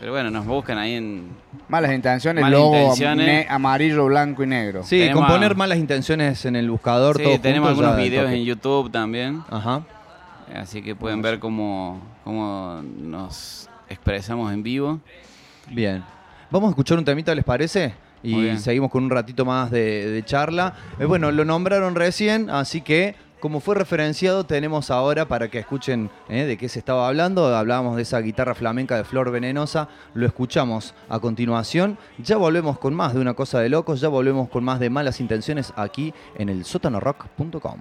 [0.00, 1.26] Pero bueno, nos buscan ahí en.
[1.68, 3.26] Malas intenciones, Malas logo intenciones.
[3.26, 4.84] ne- amarillo, blanco y negro.
[4.84, 7.16] Sí, Tenemos con poner a- malas intenciones en el buscador.
[7.16, 9.42] Sí, todo tenemos junto, algunos videos en YouTube también.
[9.50, 9.82] Ajá.
[10.54, 15.00] Así que pueden ver cómo, cómo nos expresamos en vivo.
[15.70, 16.04] Bien.
[16.50, 17.94] Vamos a escuchar un temita, ¿les parece?
[18.22, 20.74] Y seguimos con un ratito más de, de charla.
[20.98, 26.10] Eh, bueno, lo nombraron recién, así que como fue referenciado, tenemos ahora para que escuchen
[26.28, 27.54] eh, de qué se estaba hablando.
[27.54, 29.88] Hablábamos de esa guitarra flamenca de Flor Venenosa.
[30.14, 31.98] Lo escuchamos a continuación.
[32.18, 34.00] Ya volvemos con más de una cosa de locos.
[34.00, 37.78] Ya volvemos con más de malas intenciones aquí en el sótanorock.com.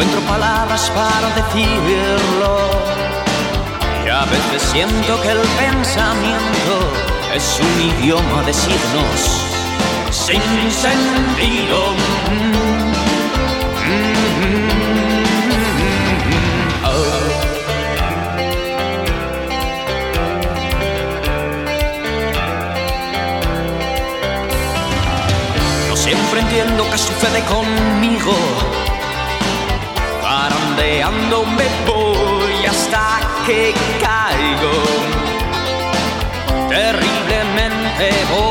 [0.00, 2.56] encuentro palabras para decirlo.
[4.06, 6.72] Y a veces siento que el pensamiento
[7.34, 9.20] es un idioma de signos
[10.10, 11.94] sin sentido.
[25.90, 28.79] No siempre entiendo qué sucede conmigo.
[31.10, 34.70] Parandeando me voy hasta que caigo.
[36.68, 38.49] Terriblemente borracho.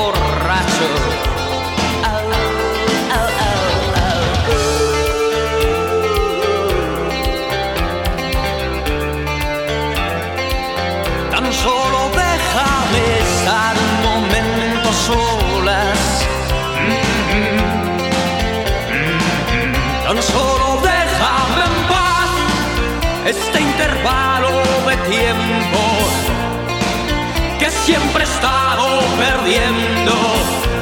[29.50, 30.14] Perdiendo.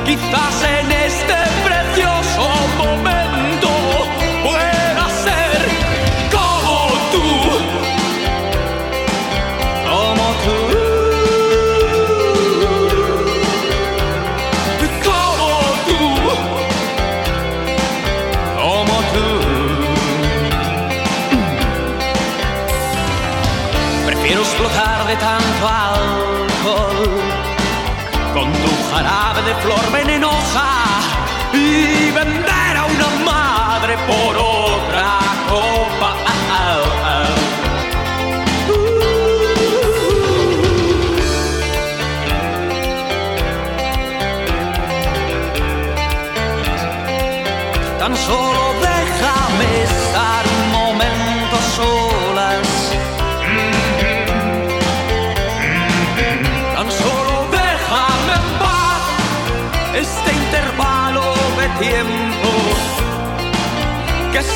[0.05, 0.86] Quizás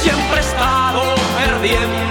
[0.03, 2.10] siempre he estado perdiendo.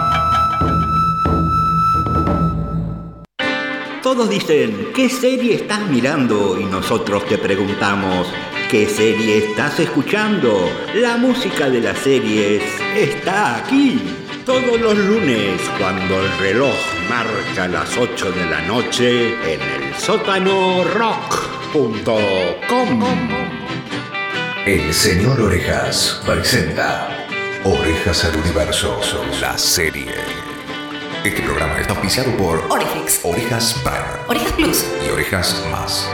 [4.11, 6.59] Todos dicen, ¿qué serie estás mirando?
[6.59, 8.27] Y nosotros te preguntamos,
[8.69, 10.69] ¿qué serie estás escuchando?
[10.95, 12.61] La música de las series
[12.93, 14.01] está aquí.
[14.45, 16.75] Todos los lunes, cuando el reloj
[17.09, 22.09] marca las 8 de la noche, en el sótano rock.com.
[24.65, 27.27] El señor Orejas presenta
[27.63, 28.99] Orejas al Universo,
[29.39, 30.50] la serie.
[31.23, 34.25] Este programa está auspiciado por Oriflix, Orejas Prime.
[34.27, 36.09] Orejas Plus, y Orejas Más.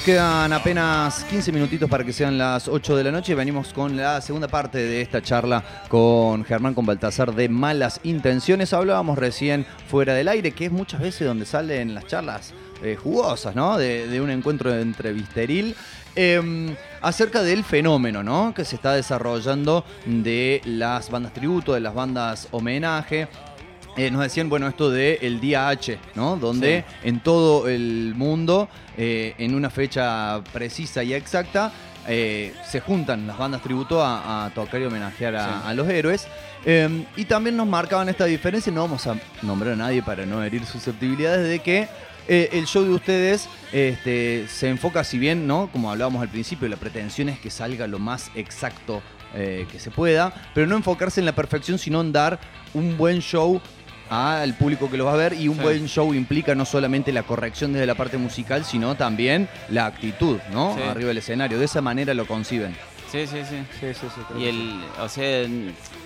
[0.00, 3.74] Nos quedan apenas 15 minutitos para que sean las 8 de la noche y venimos
[3.74, 8.72] con la segunda parte de esta charla con Germán con Baltasar de Malas Intenciones.
[8.72, 13.54] Hablábamos recién fuera del aire, que es muchas veces donde salen las charlas eh, jugosas,
[13.54, 13.76] ¿no?
[13.76, 15.76] De, un encuentro entrevisteril.
[16.16, 18.54] eh, acerca del fenómeno, ¿no?
[18.54, 23.28] Que se está desarrollando de las bandas tributo, de las bandas homenaje.
[24.00, 26.36] Eh, nos decían, bueno, esto del el día H, ¿no?
[26.36, 31.70] Donde en todo el mundo, eh, en una fecha precisa y exacta,
[32.08, 35.54] eh, se juntan las bandas tributo a, a tocar y homenajear a, Sí.
[35.66, 36.26] a los héroes.
[37.16, 40.64] Y también nos marcaban esta diferencia, no vamos a nombrar a nadie para no herir
[40.64, 41.86] susceptibilidades, de que
[42.26, 45.68] eh, el show de ustedes este, se enfoca, si bien, ¿no?
[45.72, 49.02] Como hablábamos al principio, la pretensión es que salga lo más exacto
[49.34, 52.40] eh, que se pueda, pero no enfocarse en la perfección, sino en dar
[52.74, 53.60] un buen show
[54.10, 55.62] al público que lo va a ver y un Sí.
[55.62, 60.38] buen show implica no solamente la corrección desde la parte musical, sino también la actitud,
[60.52, 60.74] ¿no?
[60.76, 60.82] Sí.
[60.82, 61.58] Arriba del escenario.
[61.58, 62.74] De esa manera lo conciben.
[63.12, 63.56] Sí, sí, sí.
[63.80, 64.20] Sí, sí, sí.
[64.40, 65.46] Y el, o sea,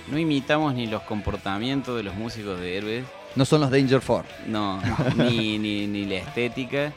[0.09, 3.05] no imitamos ni los comportamientos de los músicos de héroes,
[3.37, 4.25] No son los Danger Four.
[4.47, 4.81] no,
[5.17, 6.93] ni, ni, ni la estética.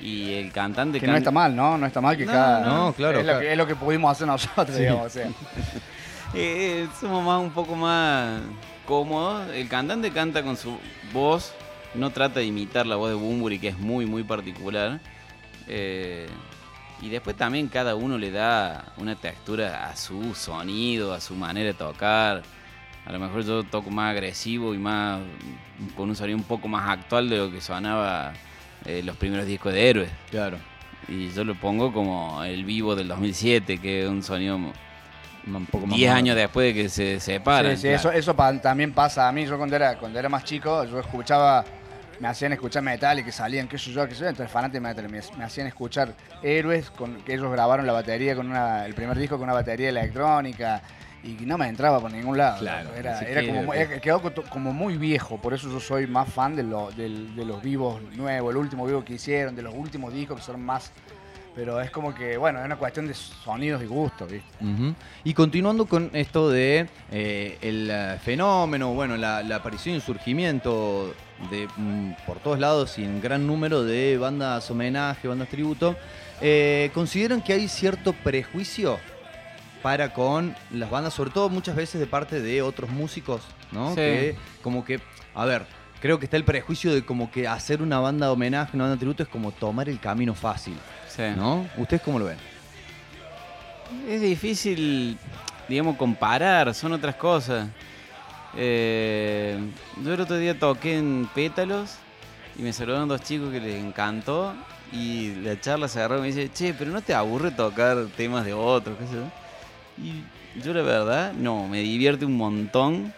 [0.00, 1.78] Y el cantante Que no está mal, ¿no?
[1.78, 2.60] No está mal que No, cada.
[2.66, 3.40] no, claro, Es lo, claro.
[3.40, 5.06] que, es lo que pudimos hacer nosotros, digamos.
[5.06, 5.28] o sea.
[6.36, 8.40] Eh, somos más un poco más
[8.86, 9.50] cómodos.
[9.50, 10.78] El cantante canta con su
[11.12, 11.52] voz,
[11.94, 15.00] no trata de imitar la voz de Bumburi, que es muy, muy particular.
[15.68, 16.26] Eh,
[17.00, 21.66] y después también cada uno le da una textura a su sonido, a su manera
[21.66, 22.42] de tocar.
[23.04, 25.20] A lo mejor yo toco más agresivo y más
[25.96, 28.32] con un sonido un poco más actual de lo que sonaba
[28.86, 30.10] eh, los primeros discos de Héroes.
[30.30, 30.58] Claro.
[31.08, 34.58] Y yo lo pongo como el vivo del 2007, que es un sonido
[35.46, 36.16] Un poco más 10 moderno.
[36.16, 37.76] años después de que se separan.
[37.76, 39.44] Sí, sí, eso, eso pa- también pasa a mí.
[39.46, 41.64] Yo cuando era, cuando era más chico, yo escuchaba,
[42.20, 44.74] me hacían escuchar metal y que salían, qué sé yo, qué sé yo, entonces fanático
[44.74, 48.86] de metal, me, me hacían escuchar héroes, con, que ellos grabaron la batería con una,
[48.86, 50.80] el primer disco con una batería electrónica
[51.22, 52.58] y no me entraba por ningún lado.
[52.60, 56.06] Claro, era, era que- como, era- quedó co- como muy viejo, por eso yo soy
[56.06, 59.62] más fan de, lo- del- de los vivos nuevos, el último vivo que hicieron, de
[59.62, 60.92] los últimos discos que son más...
[61.54, 64.48] Pero es como que, bueno, es una cuestión de sonidos y gustos, ¿viste?
[65.22, 71.14] Y continuando con esto de eh, el eh, fenómeno, bueno, la, la aparición y surgimiento
[71.50, 75.96] de mm, por todos lados y en gran número de bandas homenaje, bandas tributo,
[76.40, 78.98] eh, ¿consideran que hay cierto prejuicio
[79.82, 83.90] para con las bandas, sobre todo muchas veces de parte de otros músicos, ¿no?
[83.90, 83.96] Sí.
[83.96, 85.00] Que como que,
[85.34, 85.66] a ver,
[86.00, 88.96] creo que está el prejuicio de como que hacer una banda de homenaje, una banda
[88.96, 90.74] de tributo es como tomar el camino fácil,
[91.16, 91.22] Sí.
[91.36, 91.66] ¿no?
[91.76, 92.38] ¿Ustedes cómo lo ven?
[94.08, 95.16] Es difícil,
[95.68, 97.68] digamos, comparar, son otras cosas.
[98.56, 99.58] Eh,
[100.02, 101.96] yo el otro día toqué en Pétalos
[102.58, 104.54] y me saludaron dos chicos que les encantó
[104.92, 108.44] y la charla se agarró y me dice, che, pero no te aburre tocar temas
[108.44, 109.30] de otros, qué sé yo.
[110.02, 113.12] Y yo la verdad, no, me divierte un montón,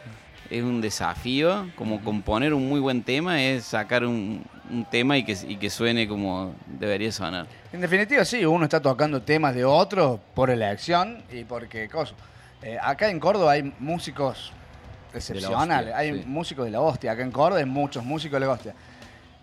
[0.50, 5.24] es un desafío, como componer un muy buen tema es sacar un, un tema y
[5.24, 7.46] que, y que suene como debería sonar.
[7.72, 12.14] En definitiva, sí, uno está tocando temas de otros por elección y porque cosa.
[12.62, 14.52] Eh, acá en Córdoba hay músicos
[15.14, 16.24] excepcionales, hostia, hay sí.
[16.26, 17.12] músicos de la hostia.
[17.12, 18.74] Acá en Córdoba hay muchos músicos de la hostia.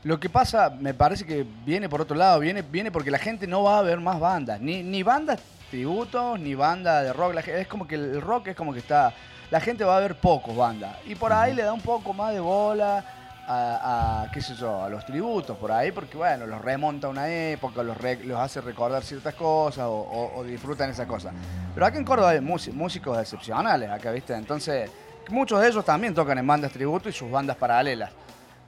[0.04, 3.48] Lo que pasa, me parece que viene por otro lado, viene, viene porque la gente
[3.48, 7.34] no va a ver más bandas, ni, ni bandas tributos, ni bandas de rock.
[7.36, 9.14] La es como que el rock es como que está.
[9.50, 10.98] La gente va a ver pocos bandas.
[11.06, 13.04] Y por ahí le da un poco más de bola
[13.48, 17.10] a, a, qué sé yo, a los tributos por ahí, porque bueno, los remonta a
[17.10, 21.34] una época, los, re- los hace recordar ciertas cosas o, o- o disfrutan esas cosas.
[21.74, 24.34] Pero acá en Córdoba hay músi- músicos excepcionales, acá, ¿viste?
[24.34, 24.90] Entonces,
[25.30, 28.12] muchos de ellos también tocan en bandas tributo y sus bandas paralelas.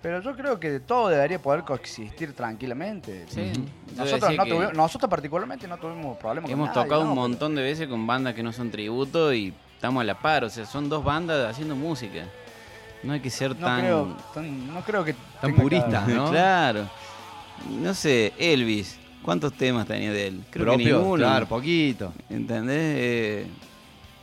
[0.02, 3.26] Pero yo creo que todo debería poder coexistir tranquilamente.
[3.28, 3.52] Sí.
[3.96, 7.10] Nosotros, no tuvimos- nosotros particularmente no tuvimos problemas con Hemos nadie, tocado ¿no?
[7.12, 10.20] un Pero- montón de veces con bandas que no son tributo y estamos a la
[10.20, 12.26] par, o sea, son dos bandas haciendo música.
[13.06, 13.80] No hay que ser No tan...
[13.82, 16.30] creo, tan- no creo que Tan purista, que- ¿no?
[16.32, 16.89] claro.
[17.70, 20.44] No sé, Elvis, ¿cuántos temas tenía de él?
[20.50, 21.18] Creo que Propios, ninguno.
[21.24, 22.13] Claro, poquito.
[22.30, 22.96] ¿Entendés?
[22.98, 23.48] Eh,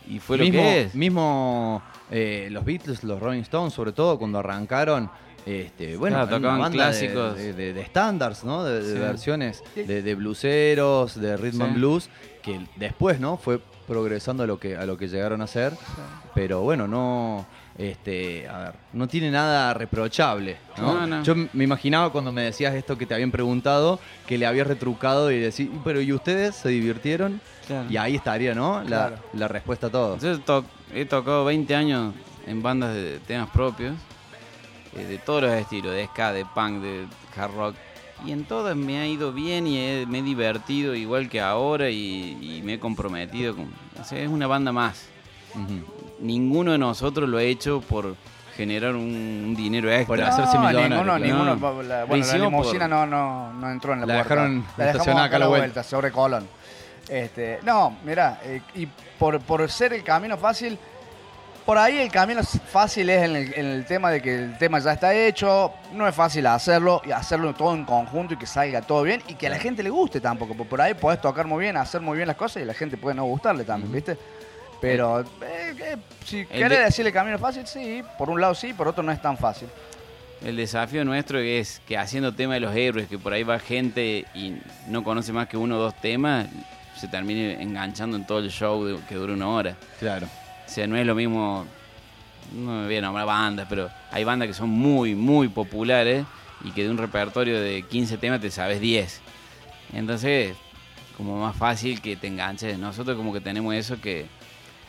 [0.09, 0.95] y fue lo mismo, que es.
[0.95, 5.11] Mismo eh, los Beatles, los Rolling Stones, sobre todo cuando arrancaron,
[5.47, 7.37] este, bueno, Claro, eran una tocaban banda de- clásicos.
[7.37, 8.65] de, de, de estándares, ¿no?
[8.65, 11.63] De, versiones de, de blueseros, de rhythm Sí.
[11.63, 12.11] and blues,
[12.43, 13.37] que después, ¿no?
[13.39, 15.73] Fue progresando a lo que a lo que llegaron a ser,
[16.35, 17.45] pero bueno, no
[17.83, 20.95] este, a ver, no tiene nada reprochable, ¿no?
[20.95, 21.23] No, no.
[21.23, 25.31] Yo me imaginaba cuando me decías esto que te habían preguntado, que le habías retrucado
[25.31, 27.41] y decir, pero ¿y ustedes se divirtieron?
[27.67, 27.91] Claro.
[27.91, 28.81] Y ahí estaría, ¿no?
[28.83, 29.17] La, Claro.
[29.35, 30.19] la respuesta a todo.
[30.19, 30.65] Yo to-
[30.95, 32.15] he tocado 20 años
[32.47, 33.95] en bandas de temas propios,
[34.97, 37.07] eh, de todos los estilos, de ska, de punk, de
[37.37, 37.75] hard rock.
[38.27, 41.91] Y en todas me ha ido bien y he- me he divertido igual que ahora
[41.91, 43.57] y, y me he comprometido.
[43.57, 45.07] Con, o sea, es una banda más.
[46.23, 48.17] Ninguno de nosotros lo ha hecho por
[48.57, 50.07] generar un, dinero extra.
[50.07, 51.25] Por hacerse millonario, Ninguno, claro.
[51.25, 51.83] ninguno, No.
[51.83, 54.35] la, bueno, la limusina no, no, no entró en la, La puerta.
[54.35, 55.65] dejaron la estacionada acá a la vuelta.
[55.67, 56.47] vuelta, sobre Colón.
[57.09, 58.87] Este, no, mira, eh, y
[59.19, 60.79] por, por ser el camino fácil,
[61.67, 64.79] por ahí el camino fácil es en el, en el tema de que el tema
[64.79, 68.83] ya está hecho, no es fácil hacerlo y hacerlo todo en conjunto y que salga
[68.83, 71.47] todo bien y que a la gente le guste tampoco, porque por ahí podés tocar
[71.47, 73.93] muy bien, hacer muy bien las cosas y a la gente puede no gustarle también,
[73.93, 74.17] ¿viste?
[74.83, 75.25] Pero eh,
[75.81, 79.13] eh, si querés de- decirle camino fácil, sí, por un lado sí, por otro no
[79.13, 79.69] es tan fácil.
[80.45, 84.25] El desafío nuestro es que haciendo tema de los héroes, que por ahí va gente
[84.35, 84.57] y
[84.89, 86.49] no conoce más que uno o dos temas,
[86.99, 89.77] se termine enganchando en todo el show de- que dura una hora.
[90.01, 90.27] Claro.
[90.67, 91.65] O sea, no es lo mismo,
[92.53, 96.25] no me voy a nombrar bandas, pero hay bandas que son muy, muy populares
[96.65, 99.21] y que de un repertorio de 15 temas te sabes 10.
[99.93, 100.57] Entonces,
[101.17, 102.79] como más fácil que te enganches.
[102.79, 104.27] Nosotros como que tenemos eso que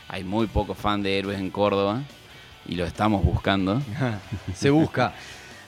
[0.08, 2.02] hay muy pocos fans de héroes en Córdoba
[2.66, 3.80] y lo estamos buscando.
[4.54, 5.12] Se busca.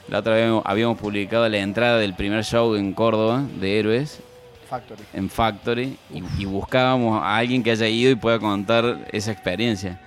[0.09, 4.21] La otra vez habíamos publicado la entrada del primer show en Córdoba de héroes
[4.69, 5.03] Factory.
[5.13, 10.01] en Factory y, y buscábamos a alguien que haya ido y pueda contar esa experiencia.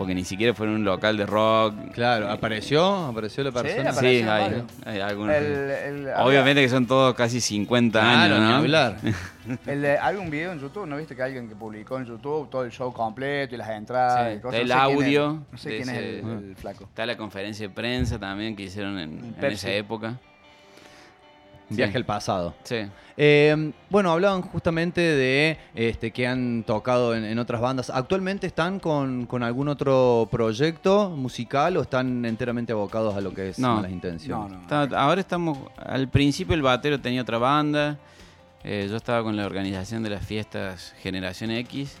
[0.00, 1.74] Porque ni siquiera fue en un local de rock.
[1.92, 3.90] Claro, apareció, apareció la persona.
[3.90, 4.00] apareció.
[4.22, 5.34] Sí, Aparecieron hay, hay algunos.
[5.36, 8.56] El- el- Obviamente que son todos casi 50 Claro, años, ¿no?
[8.56, 8.96] hablar.
[9.66, 12.64] El hay un video en YouTube, ¿no viste que alguien que publicó en YouTube todo
[12.64, 14.60] el show completo y las entradas Sí, y cosas?
[14.60, 16.84] el No sé quién es- audio no sé quién es ese- el, el flaco.
[16.84, 20.14] Está la conferencia de prensa también que hicieron en, en esa época.
[21.70, 21.96] Viaje Sí.
[21.98, 22.54] al pasado.
[22.64, 22.76] Sí.
[23.16, 27.90] Eh, bueno, hablaban justamente de este, que han tocado en, en otras bandas.
[27.90, 33.50] ¿Actualmente están con, con algún otro proyecto musical o están enteramente abocados a lo que
[33.50, 33.76] es No.
[33.76, 34.50] Malas Intenciones?
[34.50, 34.62] No, no.
[34.62, 35.58] Está- ahora estamos.
[35.76, 37.98] Al principio el batero tenía otra banda.
[38.64, 41.96] eh, yo estaba con la organización de las fiestas Generación X.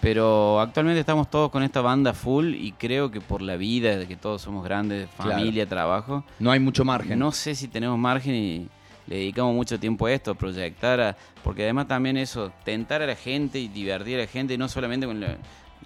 [0.00, 4.06] Pero actualmente estamos todos con esta banda full y creo que por la vida, de
[4.06, 5.32] que todos somos grandes, Claro.
[5.32, 7.18] familia, trabajo, No hay mucho margen.
[7.18, 8.68] no sé si tenemos margen y
[9.06, 13.06] le dedicamos mucho tiempo a esto, a proyectar, a- porque además también eso, tentar a
[13.06, 15.36] la gente y divertir a la gente, no solamente con la,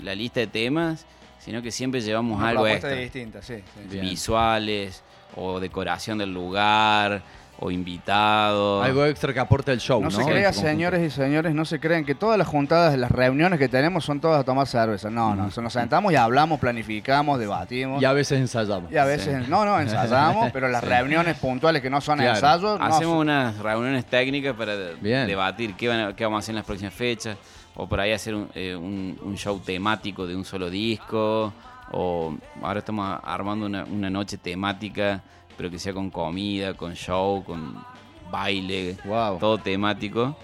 [0.02, 1.04] la lista de temas,
[1.38, 3.54] sino que siempre llevamos Una algo extra distinta, sí.
[3.88, 5.02] visuales
[5.36, 7.22] o decoración del lugar
[7.62, 8.84] o invitados.
[8.84, 10.10] Algo extra que aporte el show, No ¿no?
[10.10, 13.68] se crean, señores y señores, no se crean que todas las juntadas, las reuniones que
[13.68, 15.10] tenemos son todas a tomar cerveza.
[15.10, 18.00] No, no, nos sentamos y hablamos, planificamos, debatimos.
[18.00, 18.90] Y a veces ensayamos.
[18.90, 22.34] Y a veces, no, no, ensayamos, pero las reuniones puntuales que no son Claro.
[22.34, 25.26] ensayos, no Hacemos son- unas reuniones técnicas para Bien.
[25.26, 27.36] debatir qué, van a- qué vamos a hacer en las próximas fechas,
[27.76, 31.52] o por ahí hacer un, eh, un- un show temático de un solo disco,
[31.92, 35.20] o ahora estamos armando una, una noche temática,
[35.60, 37.84] pero que sea con comida, con show, con
[38.30, 39.38] baile, Wow.
[39.38, 40.34] todo temático.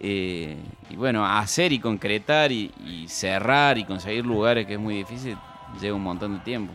[0.00, 0.56] Eh,
[0.90, 5.36] y bueno, hacer y concretar y, y cerrar y conseguir lugares que es muy difícil,
[5.80, 6.72] lleva un montón de tiempo.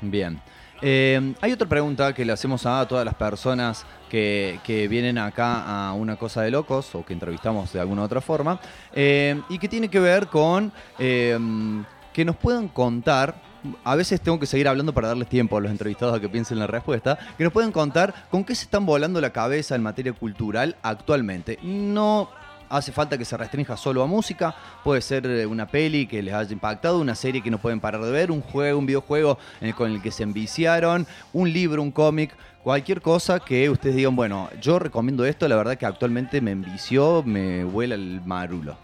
[0.00, 0.40] Bien.
[0.80, 5.88] Eh, hay otra pregunta que le hacemos a todas las personas que, que vienen acá
[5.90, 8.58] a una cosa de locos o que entrevistamos de alguna otra forma
[8.94, 13.49] eh, y que tiene que ver con que nos puedan contar.
[13.84, 16.58] A veces tengo que seguir hablando para darles tiempo a los entrevistados a que piensen
[16.58, 17.18] la respuesta.
[17.36, 21.58] Que nos pueden contar con qué se están volando la cabeza en materia cultural actualmente.
[21.62, 22.28] No
[22.68, 24.54] hace falta que se restrinja solo a música,
[24.84, 28.00] puede ser eh, una peli que les haya impactado, una serie que no pueden parar
[28.00, 31.82] de ver, un juego, un videojuego en el- con el que se enviciaron, un libro,
[31.82, 32.30] un cómic,
[32.62, 37.24] cualquier cosa que ustedes digan, bueno, yo recomiendo esto, la verdad que actualmente me envició,
[37.24, 38.76] me vuela el marulo.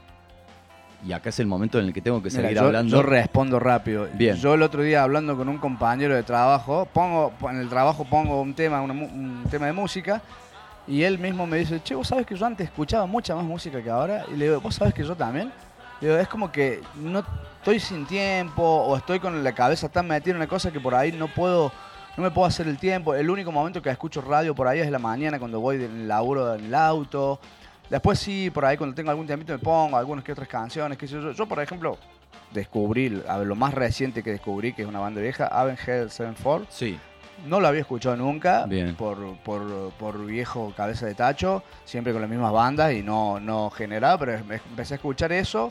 [1.07, 2.97] Y acá es el momento en el que tengo que Mira, seguir yo, hablando.
[2.97, 4.09] yo respondo rápido.
[4.15, 4.37] Bien.
[4.37, 8.41] Yo el otro día hablando con un compañero de trabajo, pongo en el trabajo pongo
[8.43, 10.21] un tema, una un tema de música
[10.89, 13.83] y él mismo me dice, che, vos sabes que yo antes escuchaba mucha más música
[13.83, 14.25] que ahora.
[14.33, 15.53] Y le digo, vos sabes que yo también.
[16.01, 17.25] Le digo, es como que no
[17.59, 20.95] estoy sin tiempo o estoy con la cabeza tan metida en una cosa que por
[20.95, 21.73] ahí no puedo,
[22.17, 23.15] no me puedo hacer el tiempo.
[23.15, 26.55] El único momento que escucho radio por ahí es la mañana cuando voy del laburo
[26.55, 27.41] en el auto.
[27.91, 31.07] Después sí, por ahí cuando tengo algún tiempito me pongo algunas que otras canciones, qué
[31.07, 31.30] sé yo.
[31.32, 31.97] Yo, por ejemplo,
[32.53, 36.66] descubrí, a ver, lo más reciente que descubrí, que es una banda vieja, Avenged Sevenfold.
[36.68, 36.99] Sí,
[37.47, 38.95] No lo había escuchado nunca Bien.
[38.97, 43.70] Por, por, por viejo cabeza de tacho, siempre con las mismas bandas y no, no
[43.70, 45.70] generaba, pero em- empecé a escuchar eso.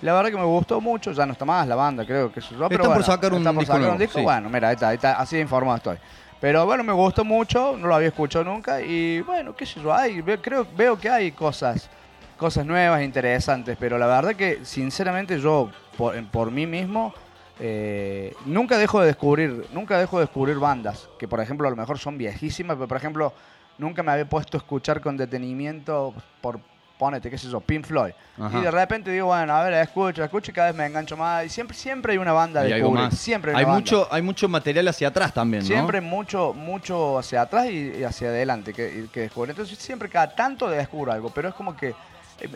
[0.00, 2.56] La verdad que me gustó mucho, ya no está más la banda, creo que eso.
[2.68, 4.24] Pero Está por sacar un por disco sacar nuevo, un disco, sí.
[4.24, 5.96] Bueno, mira, está, está, así de informado estoy.
[6.42, 9.94] Pero bueno, me gustó mucho, no lo había escuchado nunca y bueno, qué sé yo,
[9.94, 11.88] hay, creo, veo que hay cosas,
[12.36, 17.14] cosas nuevas, interesantes, pero la verdad que sinceramente yo, por, por mí mismo,
[17.60, 21.76] eh, nunca dejo de descubrir, nunca dejo de descubrir bandas que por ejemplo a lo
[21.76, 23.32] mejor son viejísimas, pero por ejemplo
[23.78, 26.58] nunca me había puesto a escuchar con detenimiento por,
[27.02, 28.12] ponete, qué sé yo, Pink Floyd.
[28.40, 28.58] Ajá.
[28.58, 31.44] Y de repente digo, bueno, a ver, escucho, escucho y cada vez me engancho más.
[31.44, 33.18] Y siempre, siempre hay una banda Y de algo más.
[33.18, 33.80] Siempre hay, hay una banda.
[33.80, 35.66] mucho, hay mucho material hacia atrás también, ¿no?
[35.66, 39.50] Siempre mucho, mucho hacia atrás y, y hacia adelante que, que descubro.
[39.50, 41.94] Entonces siempre cada tanto descubro algo, pero es como que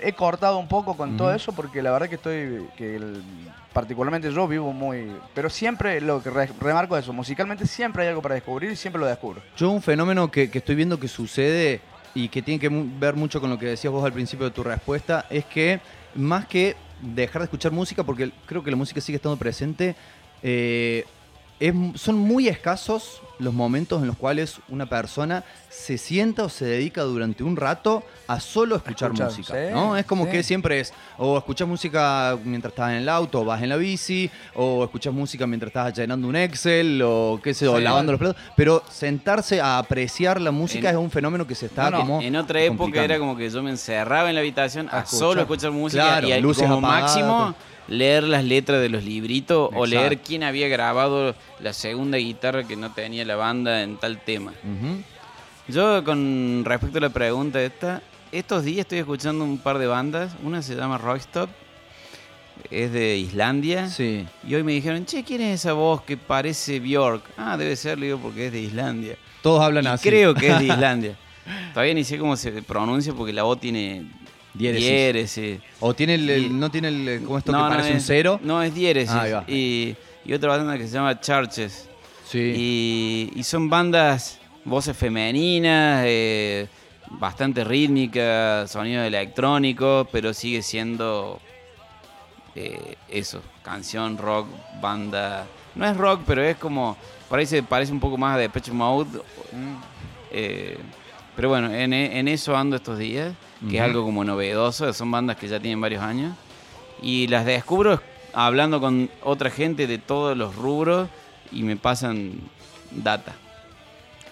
[0.02, 3.22] he, cortado un poco con todo eso porque la verdad que estoy, que el-
[3.72, 5.12] particularmente yo vivo muy...
[5.34, 8.76] Pero siempre lo que re- remarco es eso, musicalmente siempre hay algo para descubrir y
[8.76, 9.42] siempre lo descubro.
[9.56, 11.80] Yo un fenómeno que, que estoy viendo que sucede
[12.16, 14.62] y que tiene que ver mucho con lo que decías vos al principio de tu
[14.62, 15.80] respuesta, es que
[16.14, 19.94] más que dejar de escuchar música, porque creo que la música sigue estando presente,
[20.42, 21.04] eh,
[21.60, 26.64] es- son muy escasos los momentos en los cuales una persona se sienta o se
[26.64, 29.52] dedica durante un rato a solo escuchar, Escuchar, música.
[29.54, 29.94] sí, ¿no?
[29.94, 30.30] Es como sí.
[30.30, 33.76] que siempre es, o escuchas música mientras estás en el auto, o vas en la
[33.76, 37.82] bici, o escuchas música mientras estás llenando un Excel, o qué sé yo, Sí.
[37.82, 38.42] lavando los platos.
[38.56, 41.98] Pero sentarse a apreciar la música En- es un fenómeno que se está No, no,
[41.98, 42.22] como.
[42.22, 45.18] En otra época era como que yo me encerraba en la habitación a, A escuchar.
[45.18, 47.02] solo escuchar música Claro, y a- luces como apagadas.
[47.16, 47.54] máximo
[47.88, 52.76] leer las letras de los libritos o leer quién había grabado la segunda guitarra que
[52.76, 54.52] no tenía la banda en tal tema.
[55.68, 60.34] Yo con respecto a la pregunta esta, estos días estoy escuchando un par de bandas,
[60.42, 61.50] una se llama Rockstop,
[62.70, 63.88] es de Islandia.
[63.88, 64.26] Sí.
[64.46, 67.22] Y hoy me dijeron, che, ¿quién es esa voz que parece Bjork?
[67.36, 69.16] Ah, debe ser, le digo, porque es de Islandia.
[69.42, 70.08] Todos hablan Y así.
[70.08, 71.16] creo que es de Islandia.
[71.72, 74.06] Todavía ni sé cómo se pronuncia porque la voz tiene
[74.56, 74.88] Diéresis.
[74.88, 75.60] diéresis.
[75.80, 77.22] O tiene el, no tiene el.
[77.24, 78.40] ¿Cómo esto No, que no parece un cero?
[78.42, 79.10] No, es diéresis.
[79.14, 79.44] Ah, ahí va.
[79.48, 81.88] y, y otra banda que se llama Churches.
[82.26, 82.52] Sí.
[82.56, 86.66] Y, y son bandas, voces femeninas, eh,
[87.10, 91.40] bastante rítmicas, sonidos electrónicos, pero sigue siendo
[92.54, 94.48] eh, eso, canción, rock,
[94.80, 95.46] banda.
[95.74, 96.96] No es rock, pero es como,
[97.28, 99.20] parece, parece un poco más de Depeche Mode.
[100.32, 100.78] eh,
[101.36, 103.34] pero bueno, en, en eso ando estos días,
[103.68, 106.34] que es algo como novedoso, son bandas que ya tienen varios años.
[107.02, 108.00] Y las descubro
[108.32, 111.08] hablando con otra gente de todos los rubros
[111.52, 112.32] y me pasan
[112.90, 113.34] data.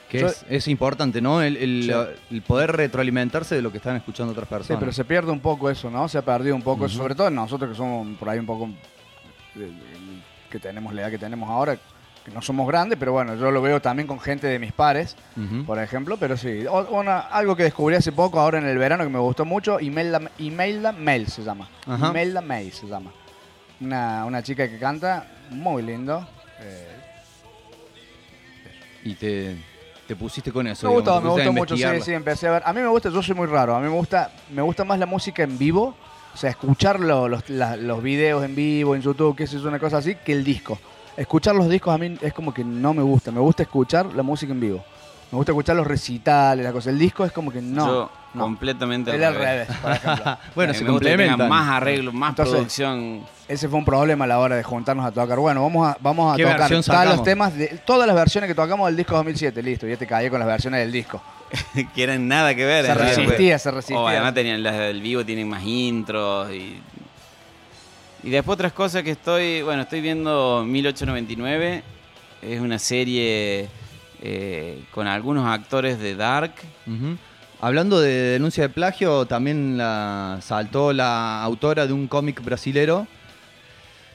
[0.09, 1.43] Que Yo- es, es importante, ¿no?
[1.43, 2.35] El, el- Sí.
[2.37, 4.81] el poder retroalimentarse de lo que están escuchando otras Sí, personas.
[4.81, 6.09] pero se pierde un poco eso, ¿no?
[6.09, 6.95] Se ha perdido un poco, Ujú.
[6.95, 8.69] sobre todo nosotros que somos por ahí un poco
[9.57, 9.71] eh,
[10.51, 11.77] que tenemos la edad que tenemos ahora,
[12.25, 15.15] que no somos grandes, pero bueno, yo lo veo también con gente de mis pares,
[15.67, 16.65] por ejemplo, pero sí.
[16.67, 19.79] O- una- algo que descubrí hace poco, ahora en el verano, que me gustó mucho,
[19.79, 21.69] Imelda, Imelda Mail se llama.
[21.87, 22.09] Ajá.
[22.09, 23.13] Imelda Mail se llama.
[23.81, 26.27] Una, una chica que canta muy lindo.
[26.61, 26.89] eh,
[29.05, 29.57] Y te,
[30.07, 30.87] te pusiste con eso.
[30.89, 32.63] me gustó, me gustó mucho, sí, sí, empecé a ver.
[32.65, 34.99] A mí me gusta, yo soy muy raro, a mí me gusta, me gusta más
[34.99, 35.95] la música en vivo,
[36.33, 39.79] o sea, escuchar lo- los, la- los videos en vivo, en YouTube, sé yo, una
[39.79, 40.79] cosa así, que el disco.
[41.17, 44.23] Escuchar los discos a mí es como que no me gusta, me gusta escuchar la
[44.23, 44.85] música en vivo.
[45.31, 46.91] Me gusta escuchar los recitales, la cosa.
[46.91, 47.87] El disco es como que no.
[47.87, 48.45] Yo no.
[48.45, 50.39] completamente al revés, por ejemplo.
[50.55, 51.49] Bueno, se complementan.
[51.49, 53.23] más arreglos, más Entonces, producción.
[53.49, 55.39] Ese fue un problema a la hora de juntarnos a tocar.
[55.39, 58.49] Bueno, vamos a, vamos a ¿Qué tocar versión todos los temas, de, todas las versiones
[58.49, 59.63] que tocamos del disco 2007.
[59.63, 61.21] Listo, ya te caí con las versiones del disco.
[61.95, 62.87] que eran nada que ver.
[62.87, 63.63] Se resistía, pues.
[63.63, 64.09] se resistía.
[64.09, 66.81] Además tenían las del vivo tienen más intros y
[68.25, 71.83] y después otras cosas que estoy, bueno, estoy viendo 1899,
[72.41, 73.69] es una serie
[74.23, 76.55] eh, con algunos actores de Dark.
[77.61, 83.07] Hablando de denuncia de plagio, también la saltó la autora de un cómic brasilero,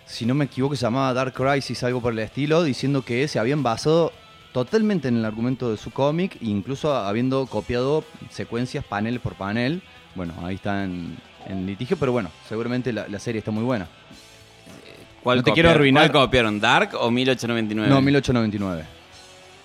[0.08, 3.38] si no me equivoco, se llamaba Dark Crisis, algo por el estilo, diciendo que se
[3.38, 4.12] habían basado
[4.54, 9.84] totalmente en el argumento de su cómic, incluso habiendo copiado secuencias panel por panel.
[10.16, 11.16] Bueno, ahí está en,
[11.68, 13.88] litigio, pero bueno, seguramente la serie está muy buena.
[15.24, 15.76] ¿Cuál No te quiero copiaron?
[15.82, 16.12] arruinar.
[16.12, 16.60] ¿Cuál copiaron?
[16.60, 17.90] ¿Dark o 1899?
[17.94, 18.84] No, 1899.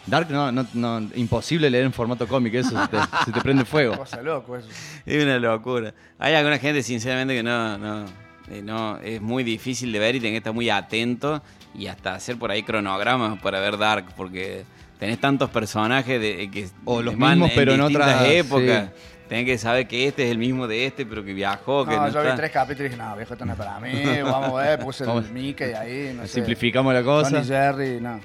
[0.07, 3.65] Dark, no, no, no, imposible leer en formato cómic, eso se te, se te prende
[3.65, 3.97] fuego.
[3.97, 4.69] Cosa loco eso.
[5.07, 5.95] Es una locura.
[6.19, 8.05] Hay alguna gente, sinceramente, que no, no,
[8.51, 11.43] eh, no es muy difícil de ver y tenés que estar muy atento
[11.75, 14.65] y hasta hacer por ahí cronogramas para ver Dark, porque
[14.99, 18.89] tenés tantos personajes de, que O los van mismos, pero en otras, épocas.
[18.95, 19.01] sí.
[19.29, 22.03] Tenés que saber que este es el mismo de este, pero que viajó, que No,
[22.03, 23.91] no, yo vi tres capítulos y dije, no, viejo, esto no es para mí.
[24.23, 26.35] Vamos a ver, puse el Mickey ahí, no sé.
[26.35, 27.31] Simplificamos la cosa.
[27.31, 28.21] Tony Jerry, no.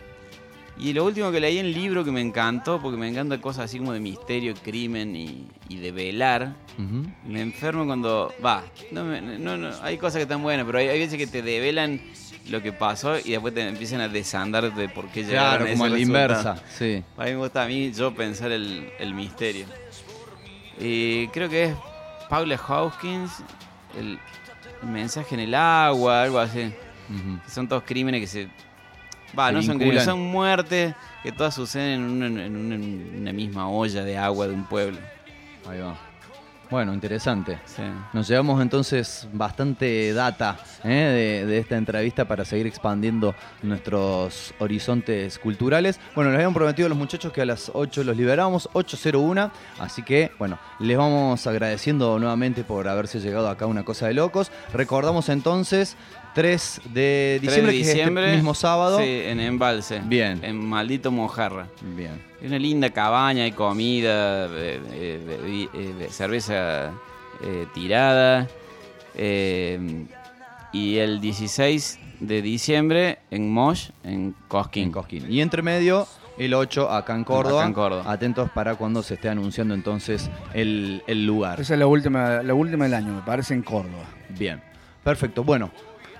[0.77, 3.65] Y lo último que leí en el libro que me encantó, porque me encantan cosas
[3.65, 6.53] así como de misterio, crimen y, y de velar.
[7.25, 8.33] Me enfermo cuando.
[8.45, 11.27] Va, no, me- no, no, hay cosas que están buenas, pero hay, hay veces que
[11.27, 11.99] te develan
[12.49, 15.71] lo que pasó y después te empiezan a desandar de por qué llegaron Claro, a
[15.73, 15.97] como a ese la
[16.27, 16.53] resultado.
[16.55, 17.03] inversa, sí.
[17.17, 19.65] A mí me gusta a mí yo pensar el, el misterio.
[20.79, 21.75] Y creo que es
[22.29, 23.31] Paula Hawkins,
[23.97, 24.17] el,
[24.83, 26.73] mensaje en el agua, algo así.
[27.47, 28.47] Son todos crímenes que se
[29.37, 33.15] Va, se no son crímenes, son muertes que todas suceden en una, en una- en
[33.21, 34.97] una misma olla de agua de un pueblo.
[35.69, 35.95] Ahí va.
[36.69, 37.57] Bueno, interesante.
[37.65, 37.81] Sí.
[38.13, 40.89] Nos llevamos entonces bastante data ¿eh?
[40.89, 45.99] de, de esta entrevista para seguir expandiendo nuestros horizontes culturales.
[46.13, 49.49] Bueno, les habían prometido a los muchachos que a las 8 los liberábamos, 8.01,
[49.79, 54.13] así que bueno, les vamos agradeciendo nuevamente por haberse llegado acá a una cosa de
[54.13, 54.51] locos.
[54.71, 55.97] Recordamos entonces
[56.41, 58.35] 3 de 3 diciembre, de que es este diciembre.
[58.35, 58.99] mismo sábado.
[58.99, 60.01] Sí, en Embalse.
[60.05, 60.39] Bien.
[60.43, 61.67] En Maldito Mojarra.
[61.95, 62.21] Bien.
[62.41, 66.91] Es una linda cabaña, hay comida, eh, eh, eh, cerveza
[67.43, 68.47] eh, tirada.
[69.15, 70.05] eh,
[70.71, 74.83] y el 16 de diciembre en Mosh, en Cosquín.
[74.85, 75.25] En Cosquín.
[75.31, 77.61] Y entre medio, el 8 acá en Córdoba.
[77.61, 78.03] Acá en Córdoba.
[78.11, 81.59] Atentos para cuando se esté anunciando entonces el, el lugar.
[81.59, 84.05] Esa es la última, la última del año, me parece, en Córdoba.
[84.37, 84.61] Bien,
[85.03, 85.43] perfecto.
[85.43, 85.71] Bueno,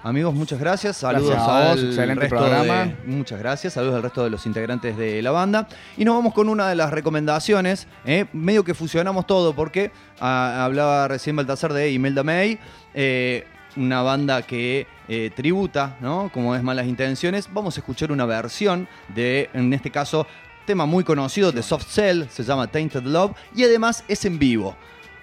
[0.04, 0.98] amigos, muchas gracias.
[0.98, 2.86] Saludos Gracias a vos, al excelente resto programa.
[2.86, 3.74] de- muchas gracias.
[3.74, 5.68] Saludos al resto de los integrantes de la banda.
[5.98, 7.88] Y nos vamos con una de las recomendaciones.
[8.06, 8.26] ¿eh?
[8.34, 12.60] Medio que fusionamos todo porque ah, hablaba recién Baltasar de Imelda May.
[12.94, 13.46] eh,
[13.76, 16.32] una banda que eh, tributa, ¿no?
[16.34, 17.48] Como es Malas Intenciones.
[17.54, 20.26] Vamos a escuchar una versión de, en este caso,
[20.66, 24.76] tema muy conocido de Soft Cell, se llama Tainted Love, y además es en vivo.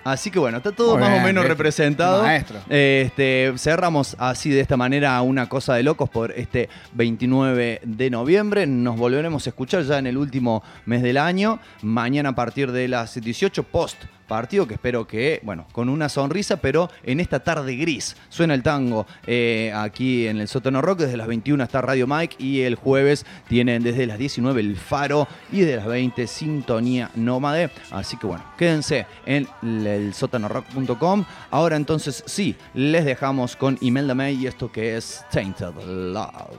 [0.06, 2.22] Así que bueno, está todo Muy más bien, o menos representado.
[2.22, 2.60] Maestro.
[2.68, 8.68] Este, cerramos así de esta manera una cosa de locos por este 29 de noviembre.
[8.68, 11.58] Nos volveremos a escuchar ya en el último mes del año.
[11.82, 13.96] Mañana a partir de las 18 post
[14.26, 18.16] partido que espero que, bueno, con una sonrisa, pero en esta tarde gris.
[18.28, 21.00] Suena el tango eh, aquí en el Sótano Rock.
[21.00, 25.28] Desde las 21 está Radio Mike y el jueves tienen desde las 19 el Faro
[25.52, 27.70] y desde las 20 Sintonía Nómade.
[27.90, 31.24] Así que bueno, quédense en el sótanorock.com.
[31.50, 36.56] Ahora entonces sí, les dejamos con Imelda May y esto que es Tainted Love.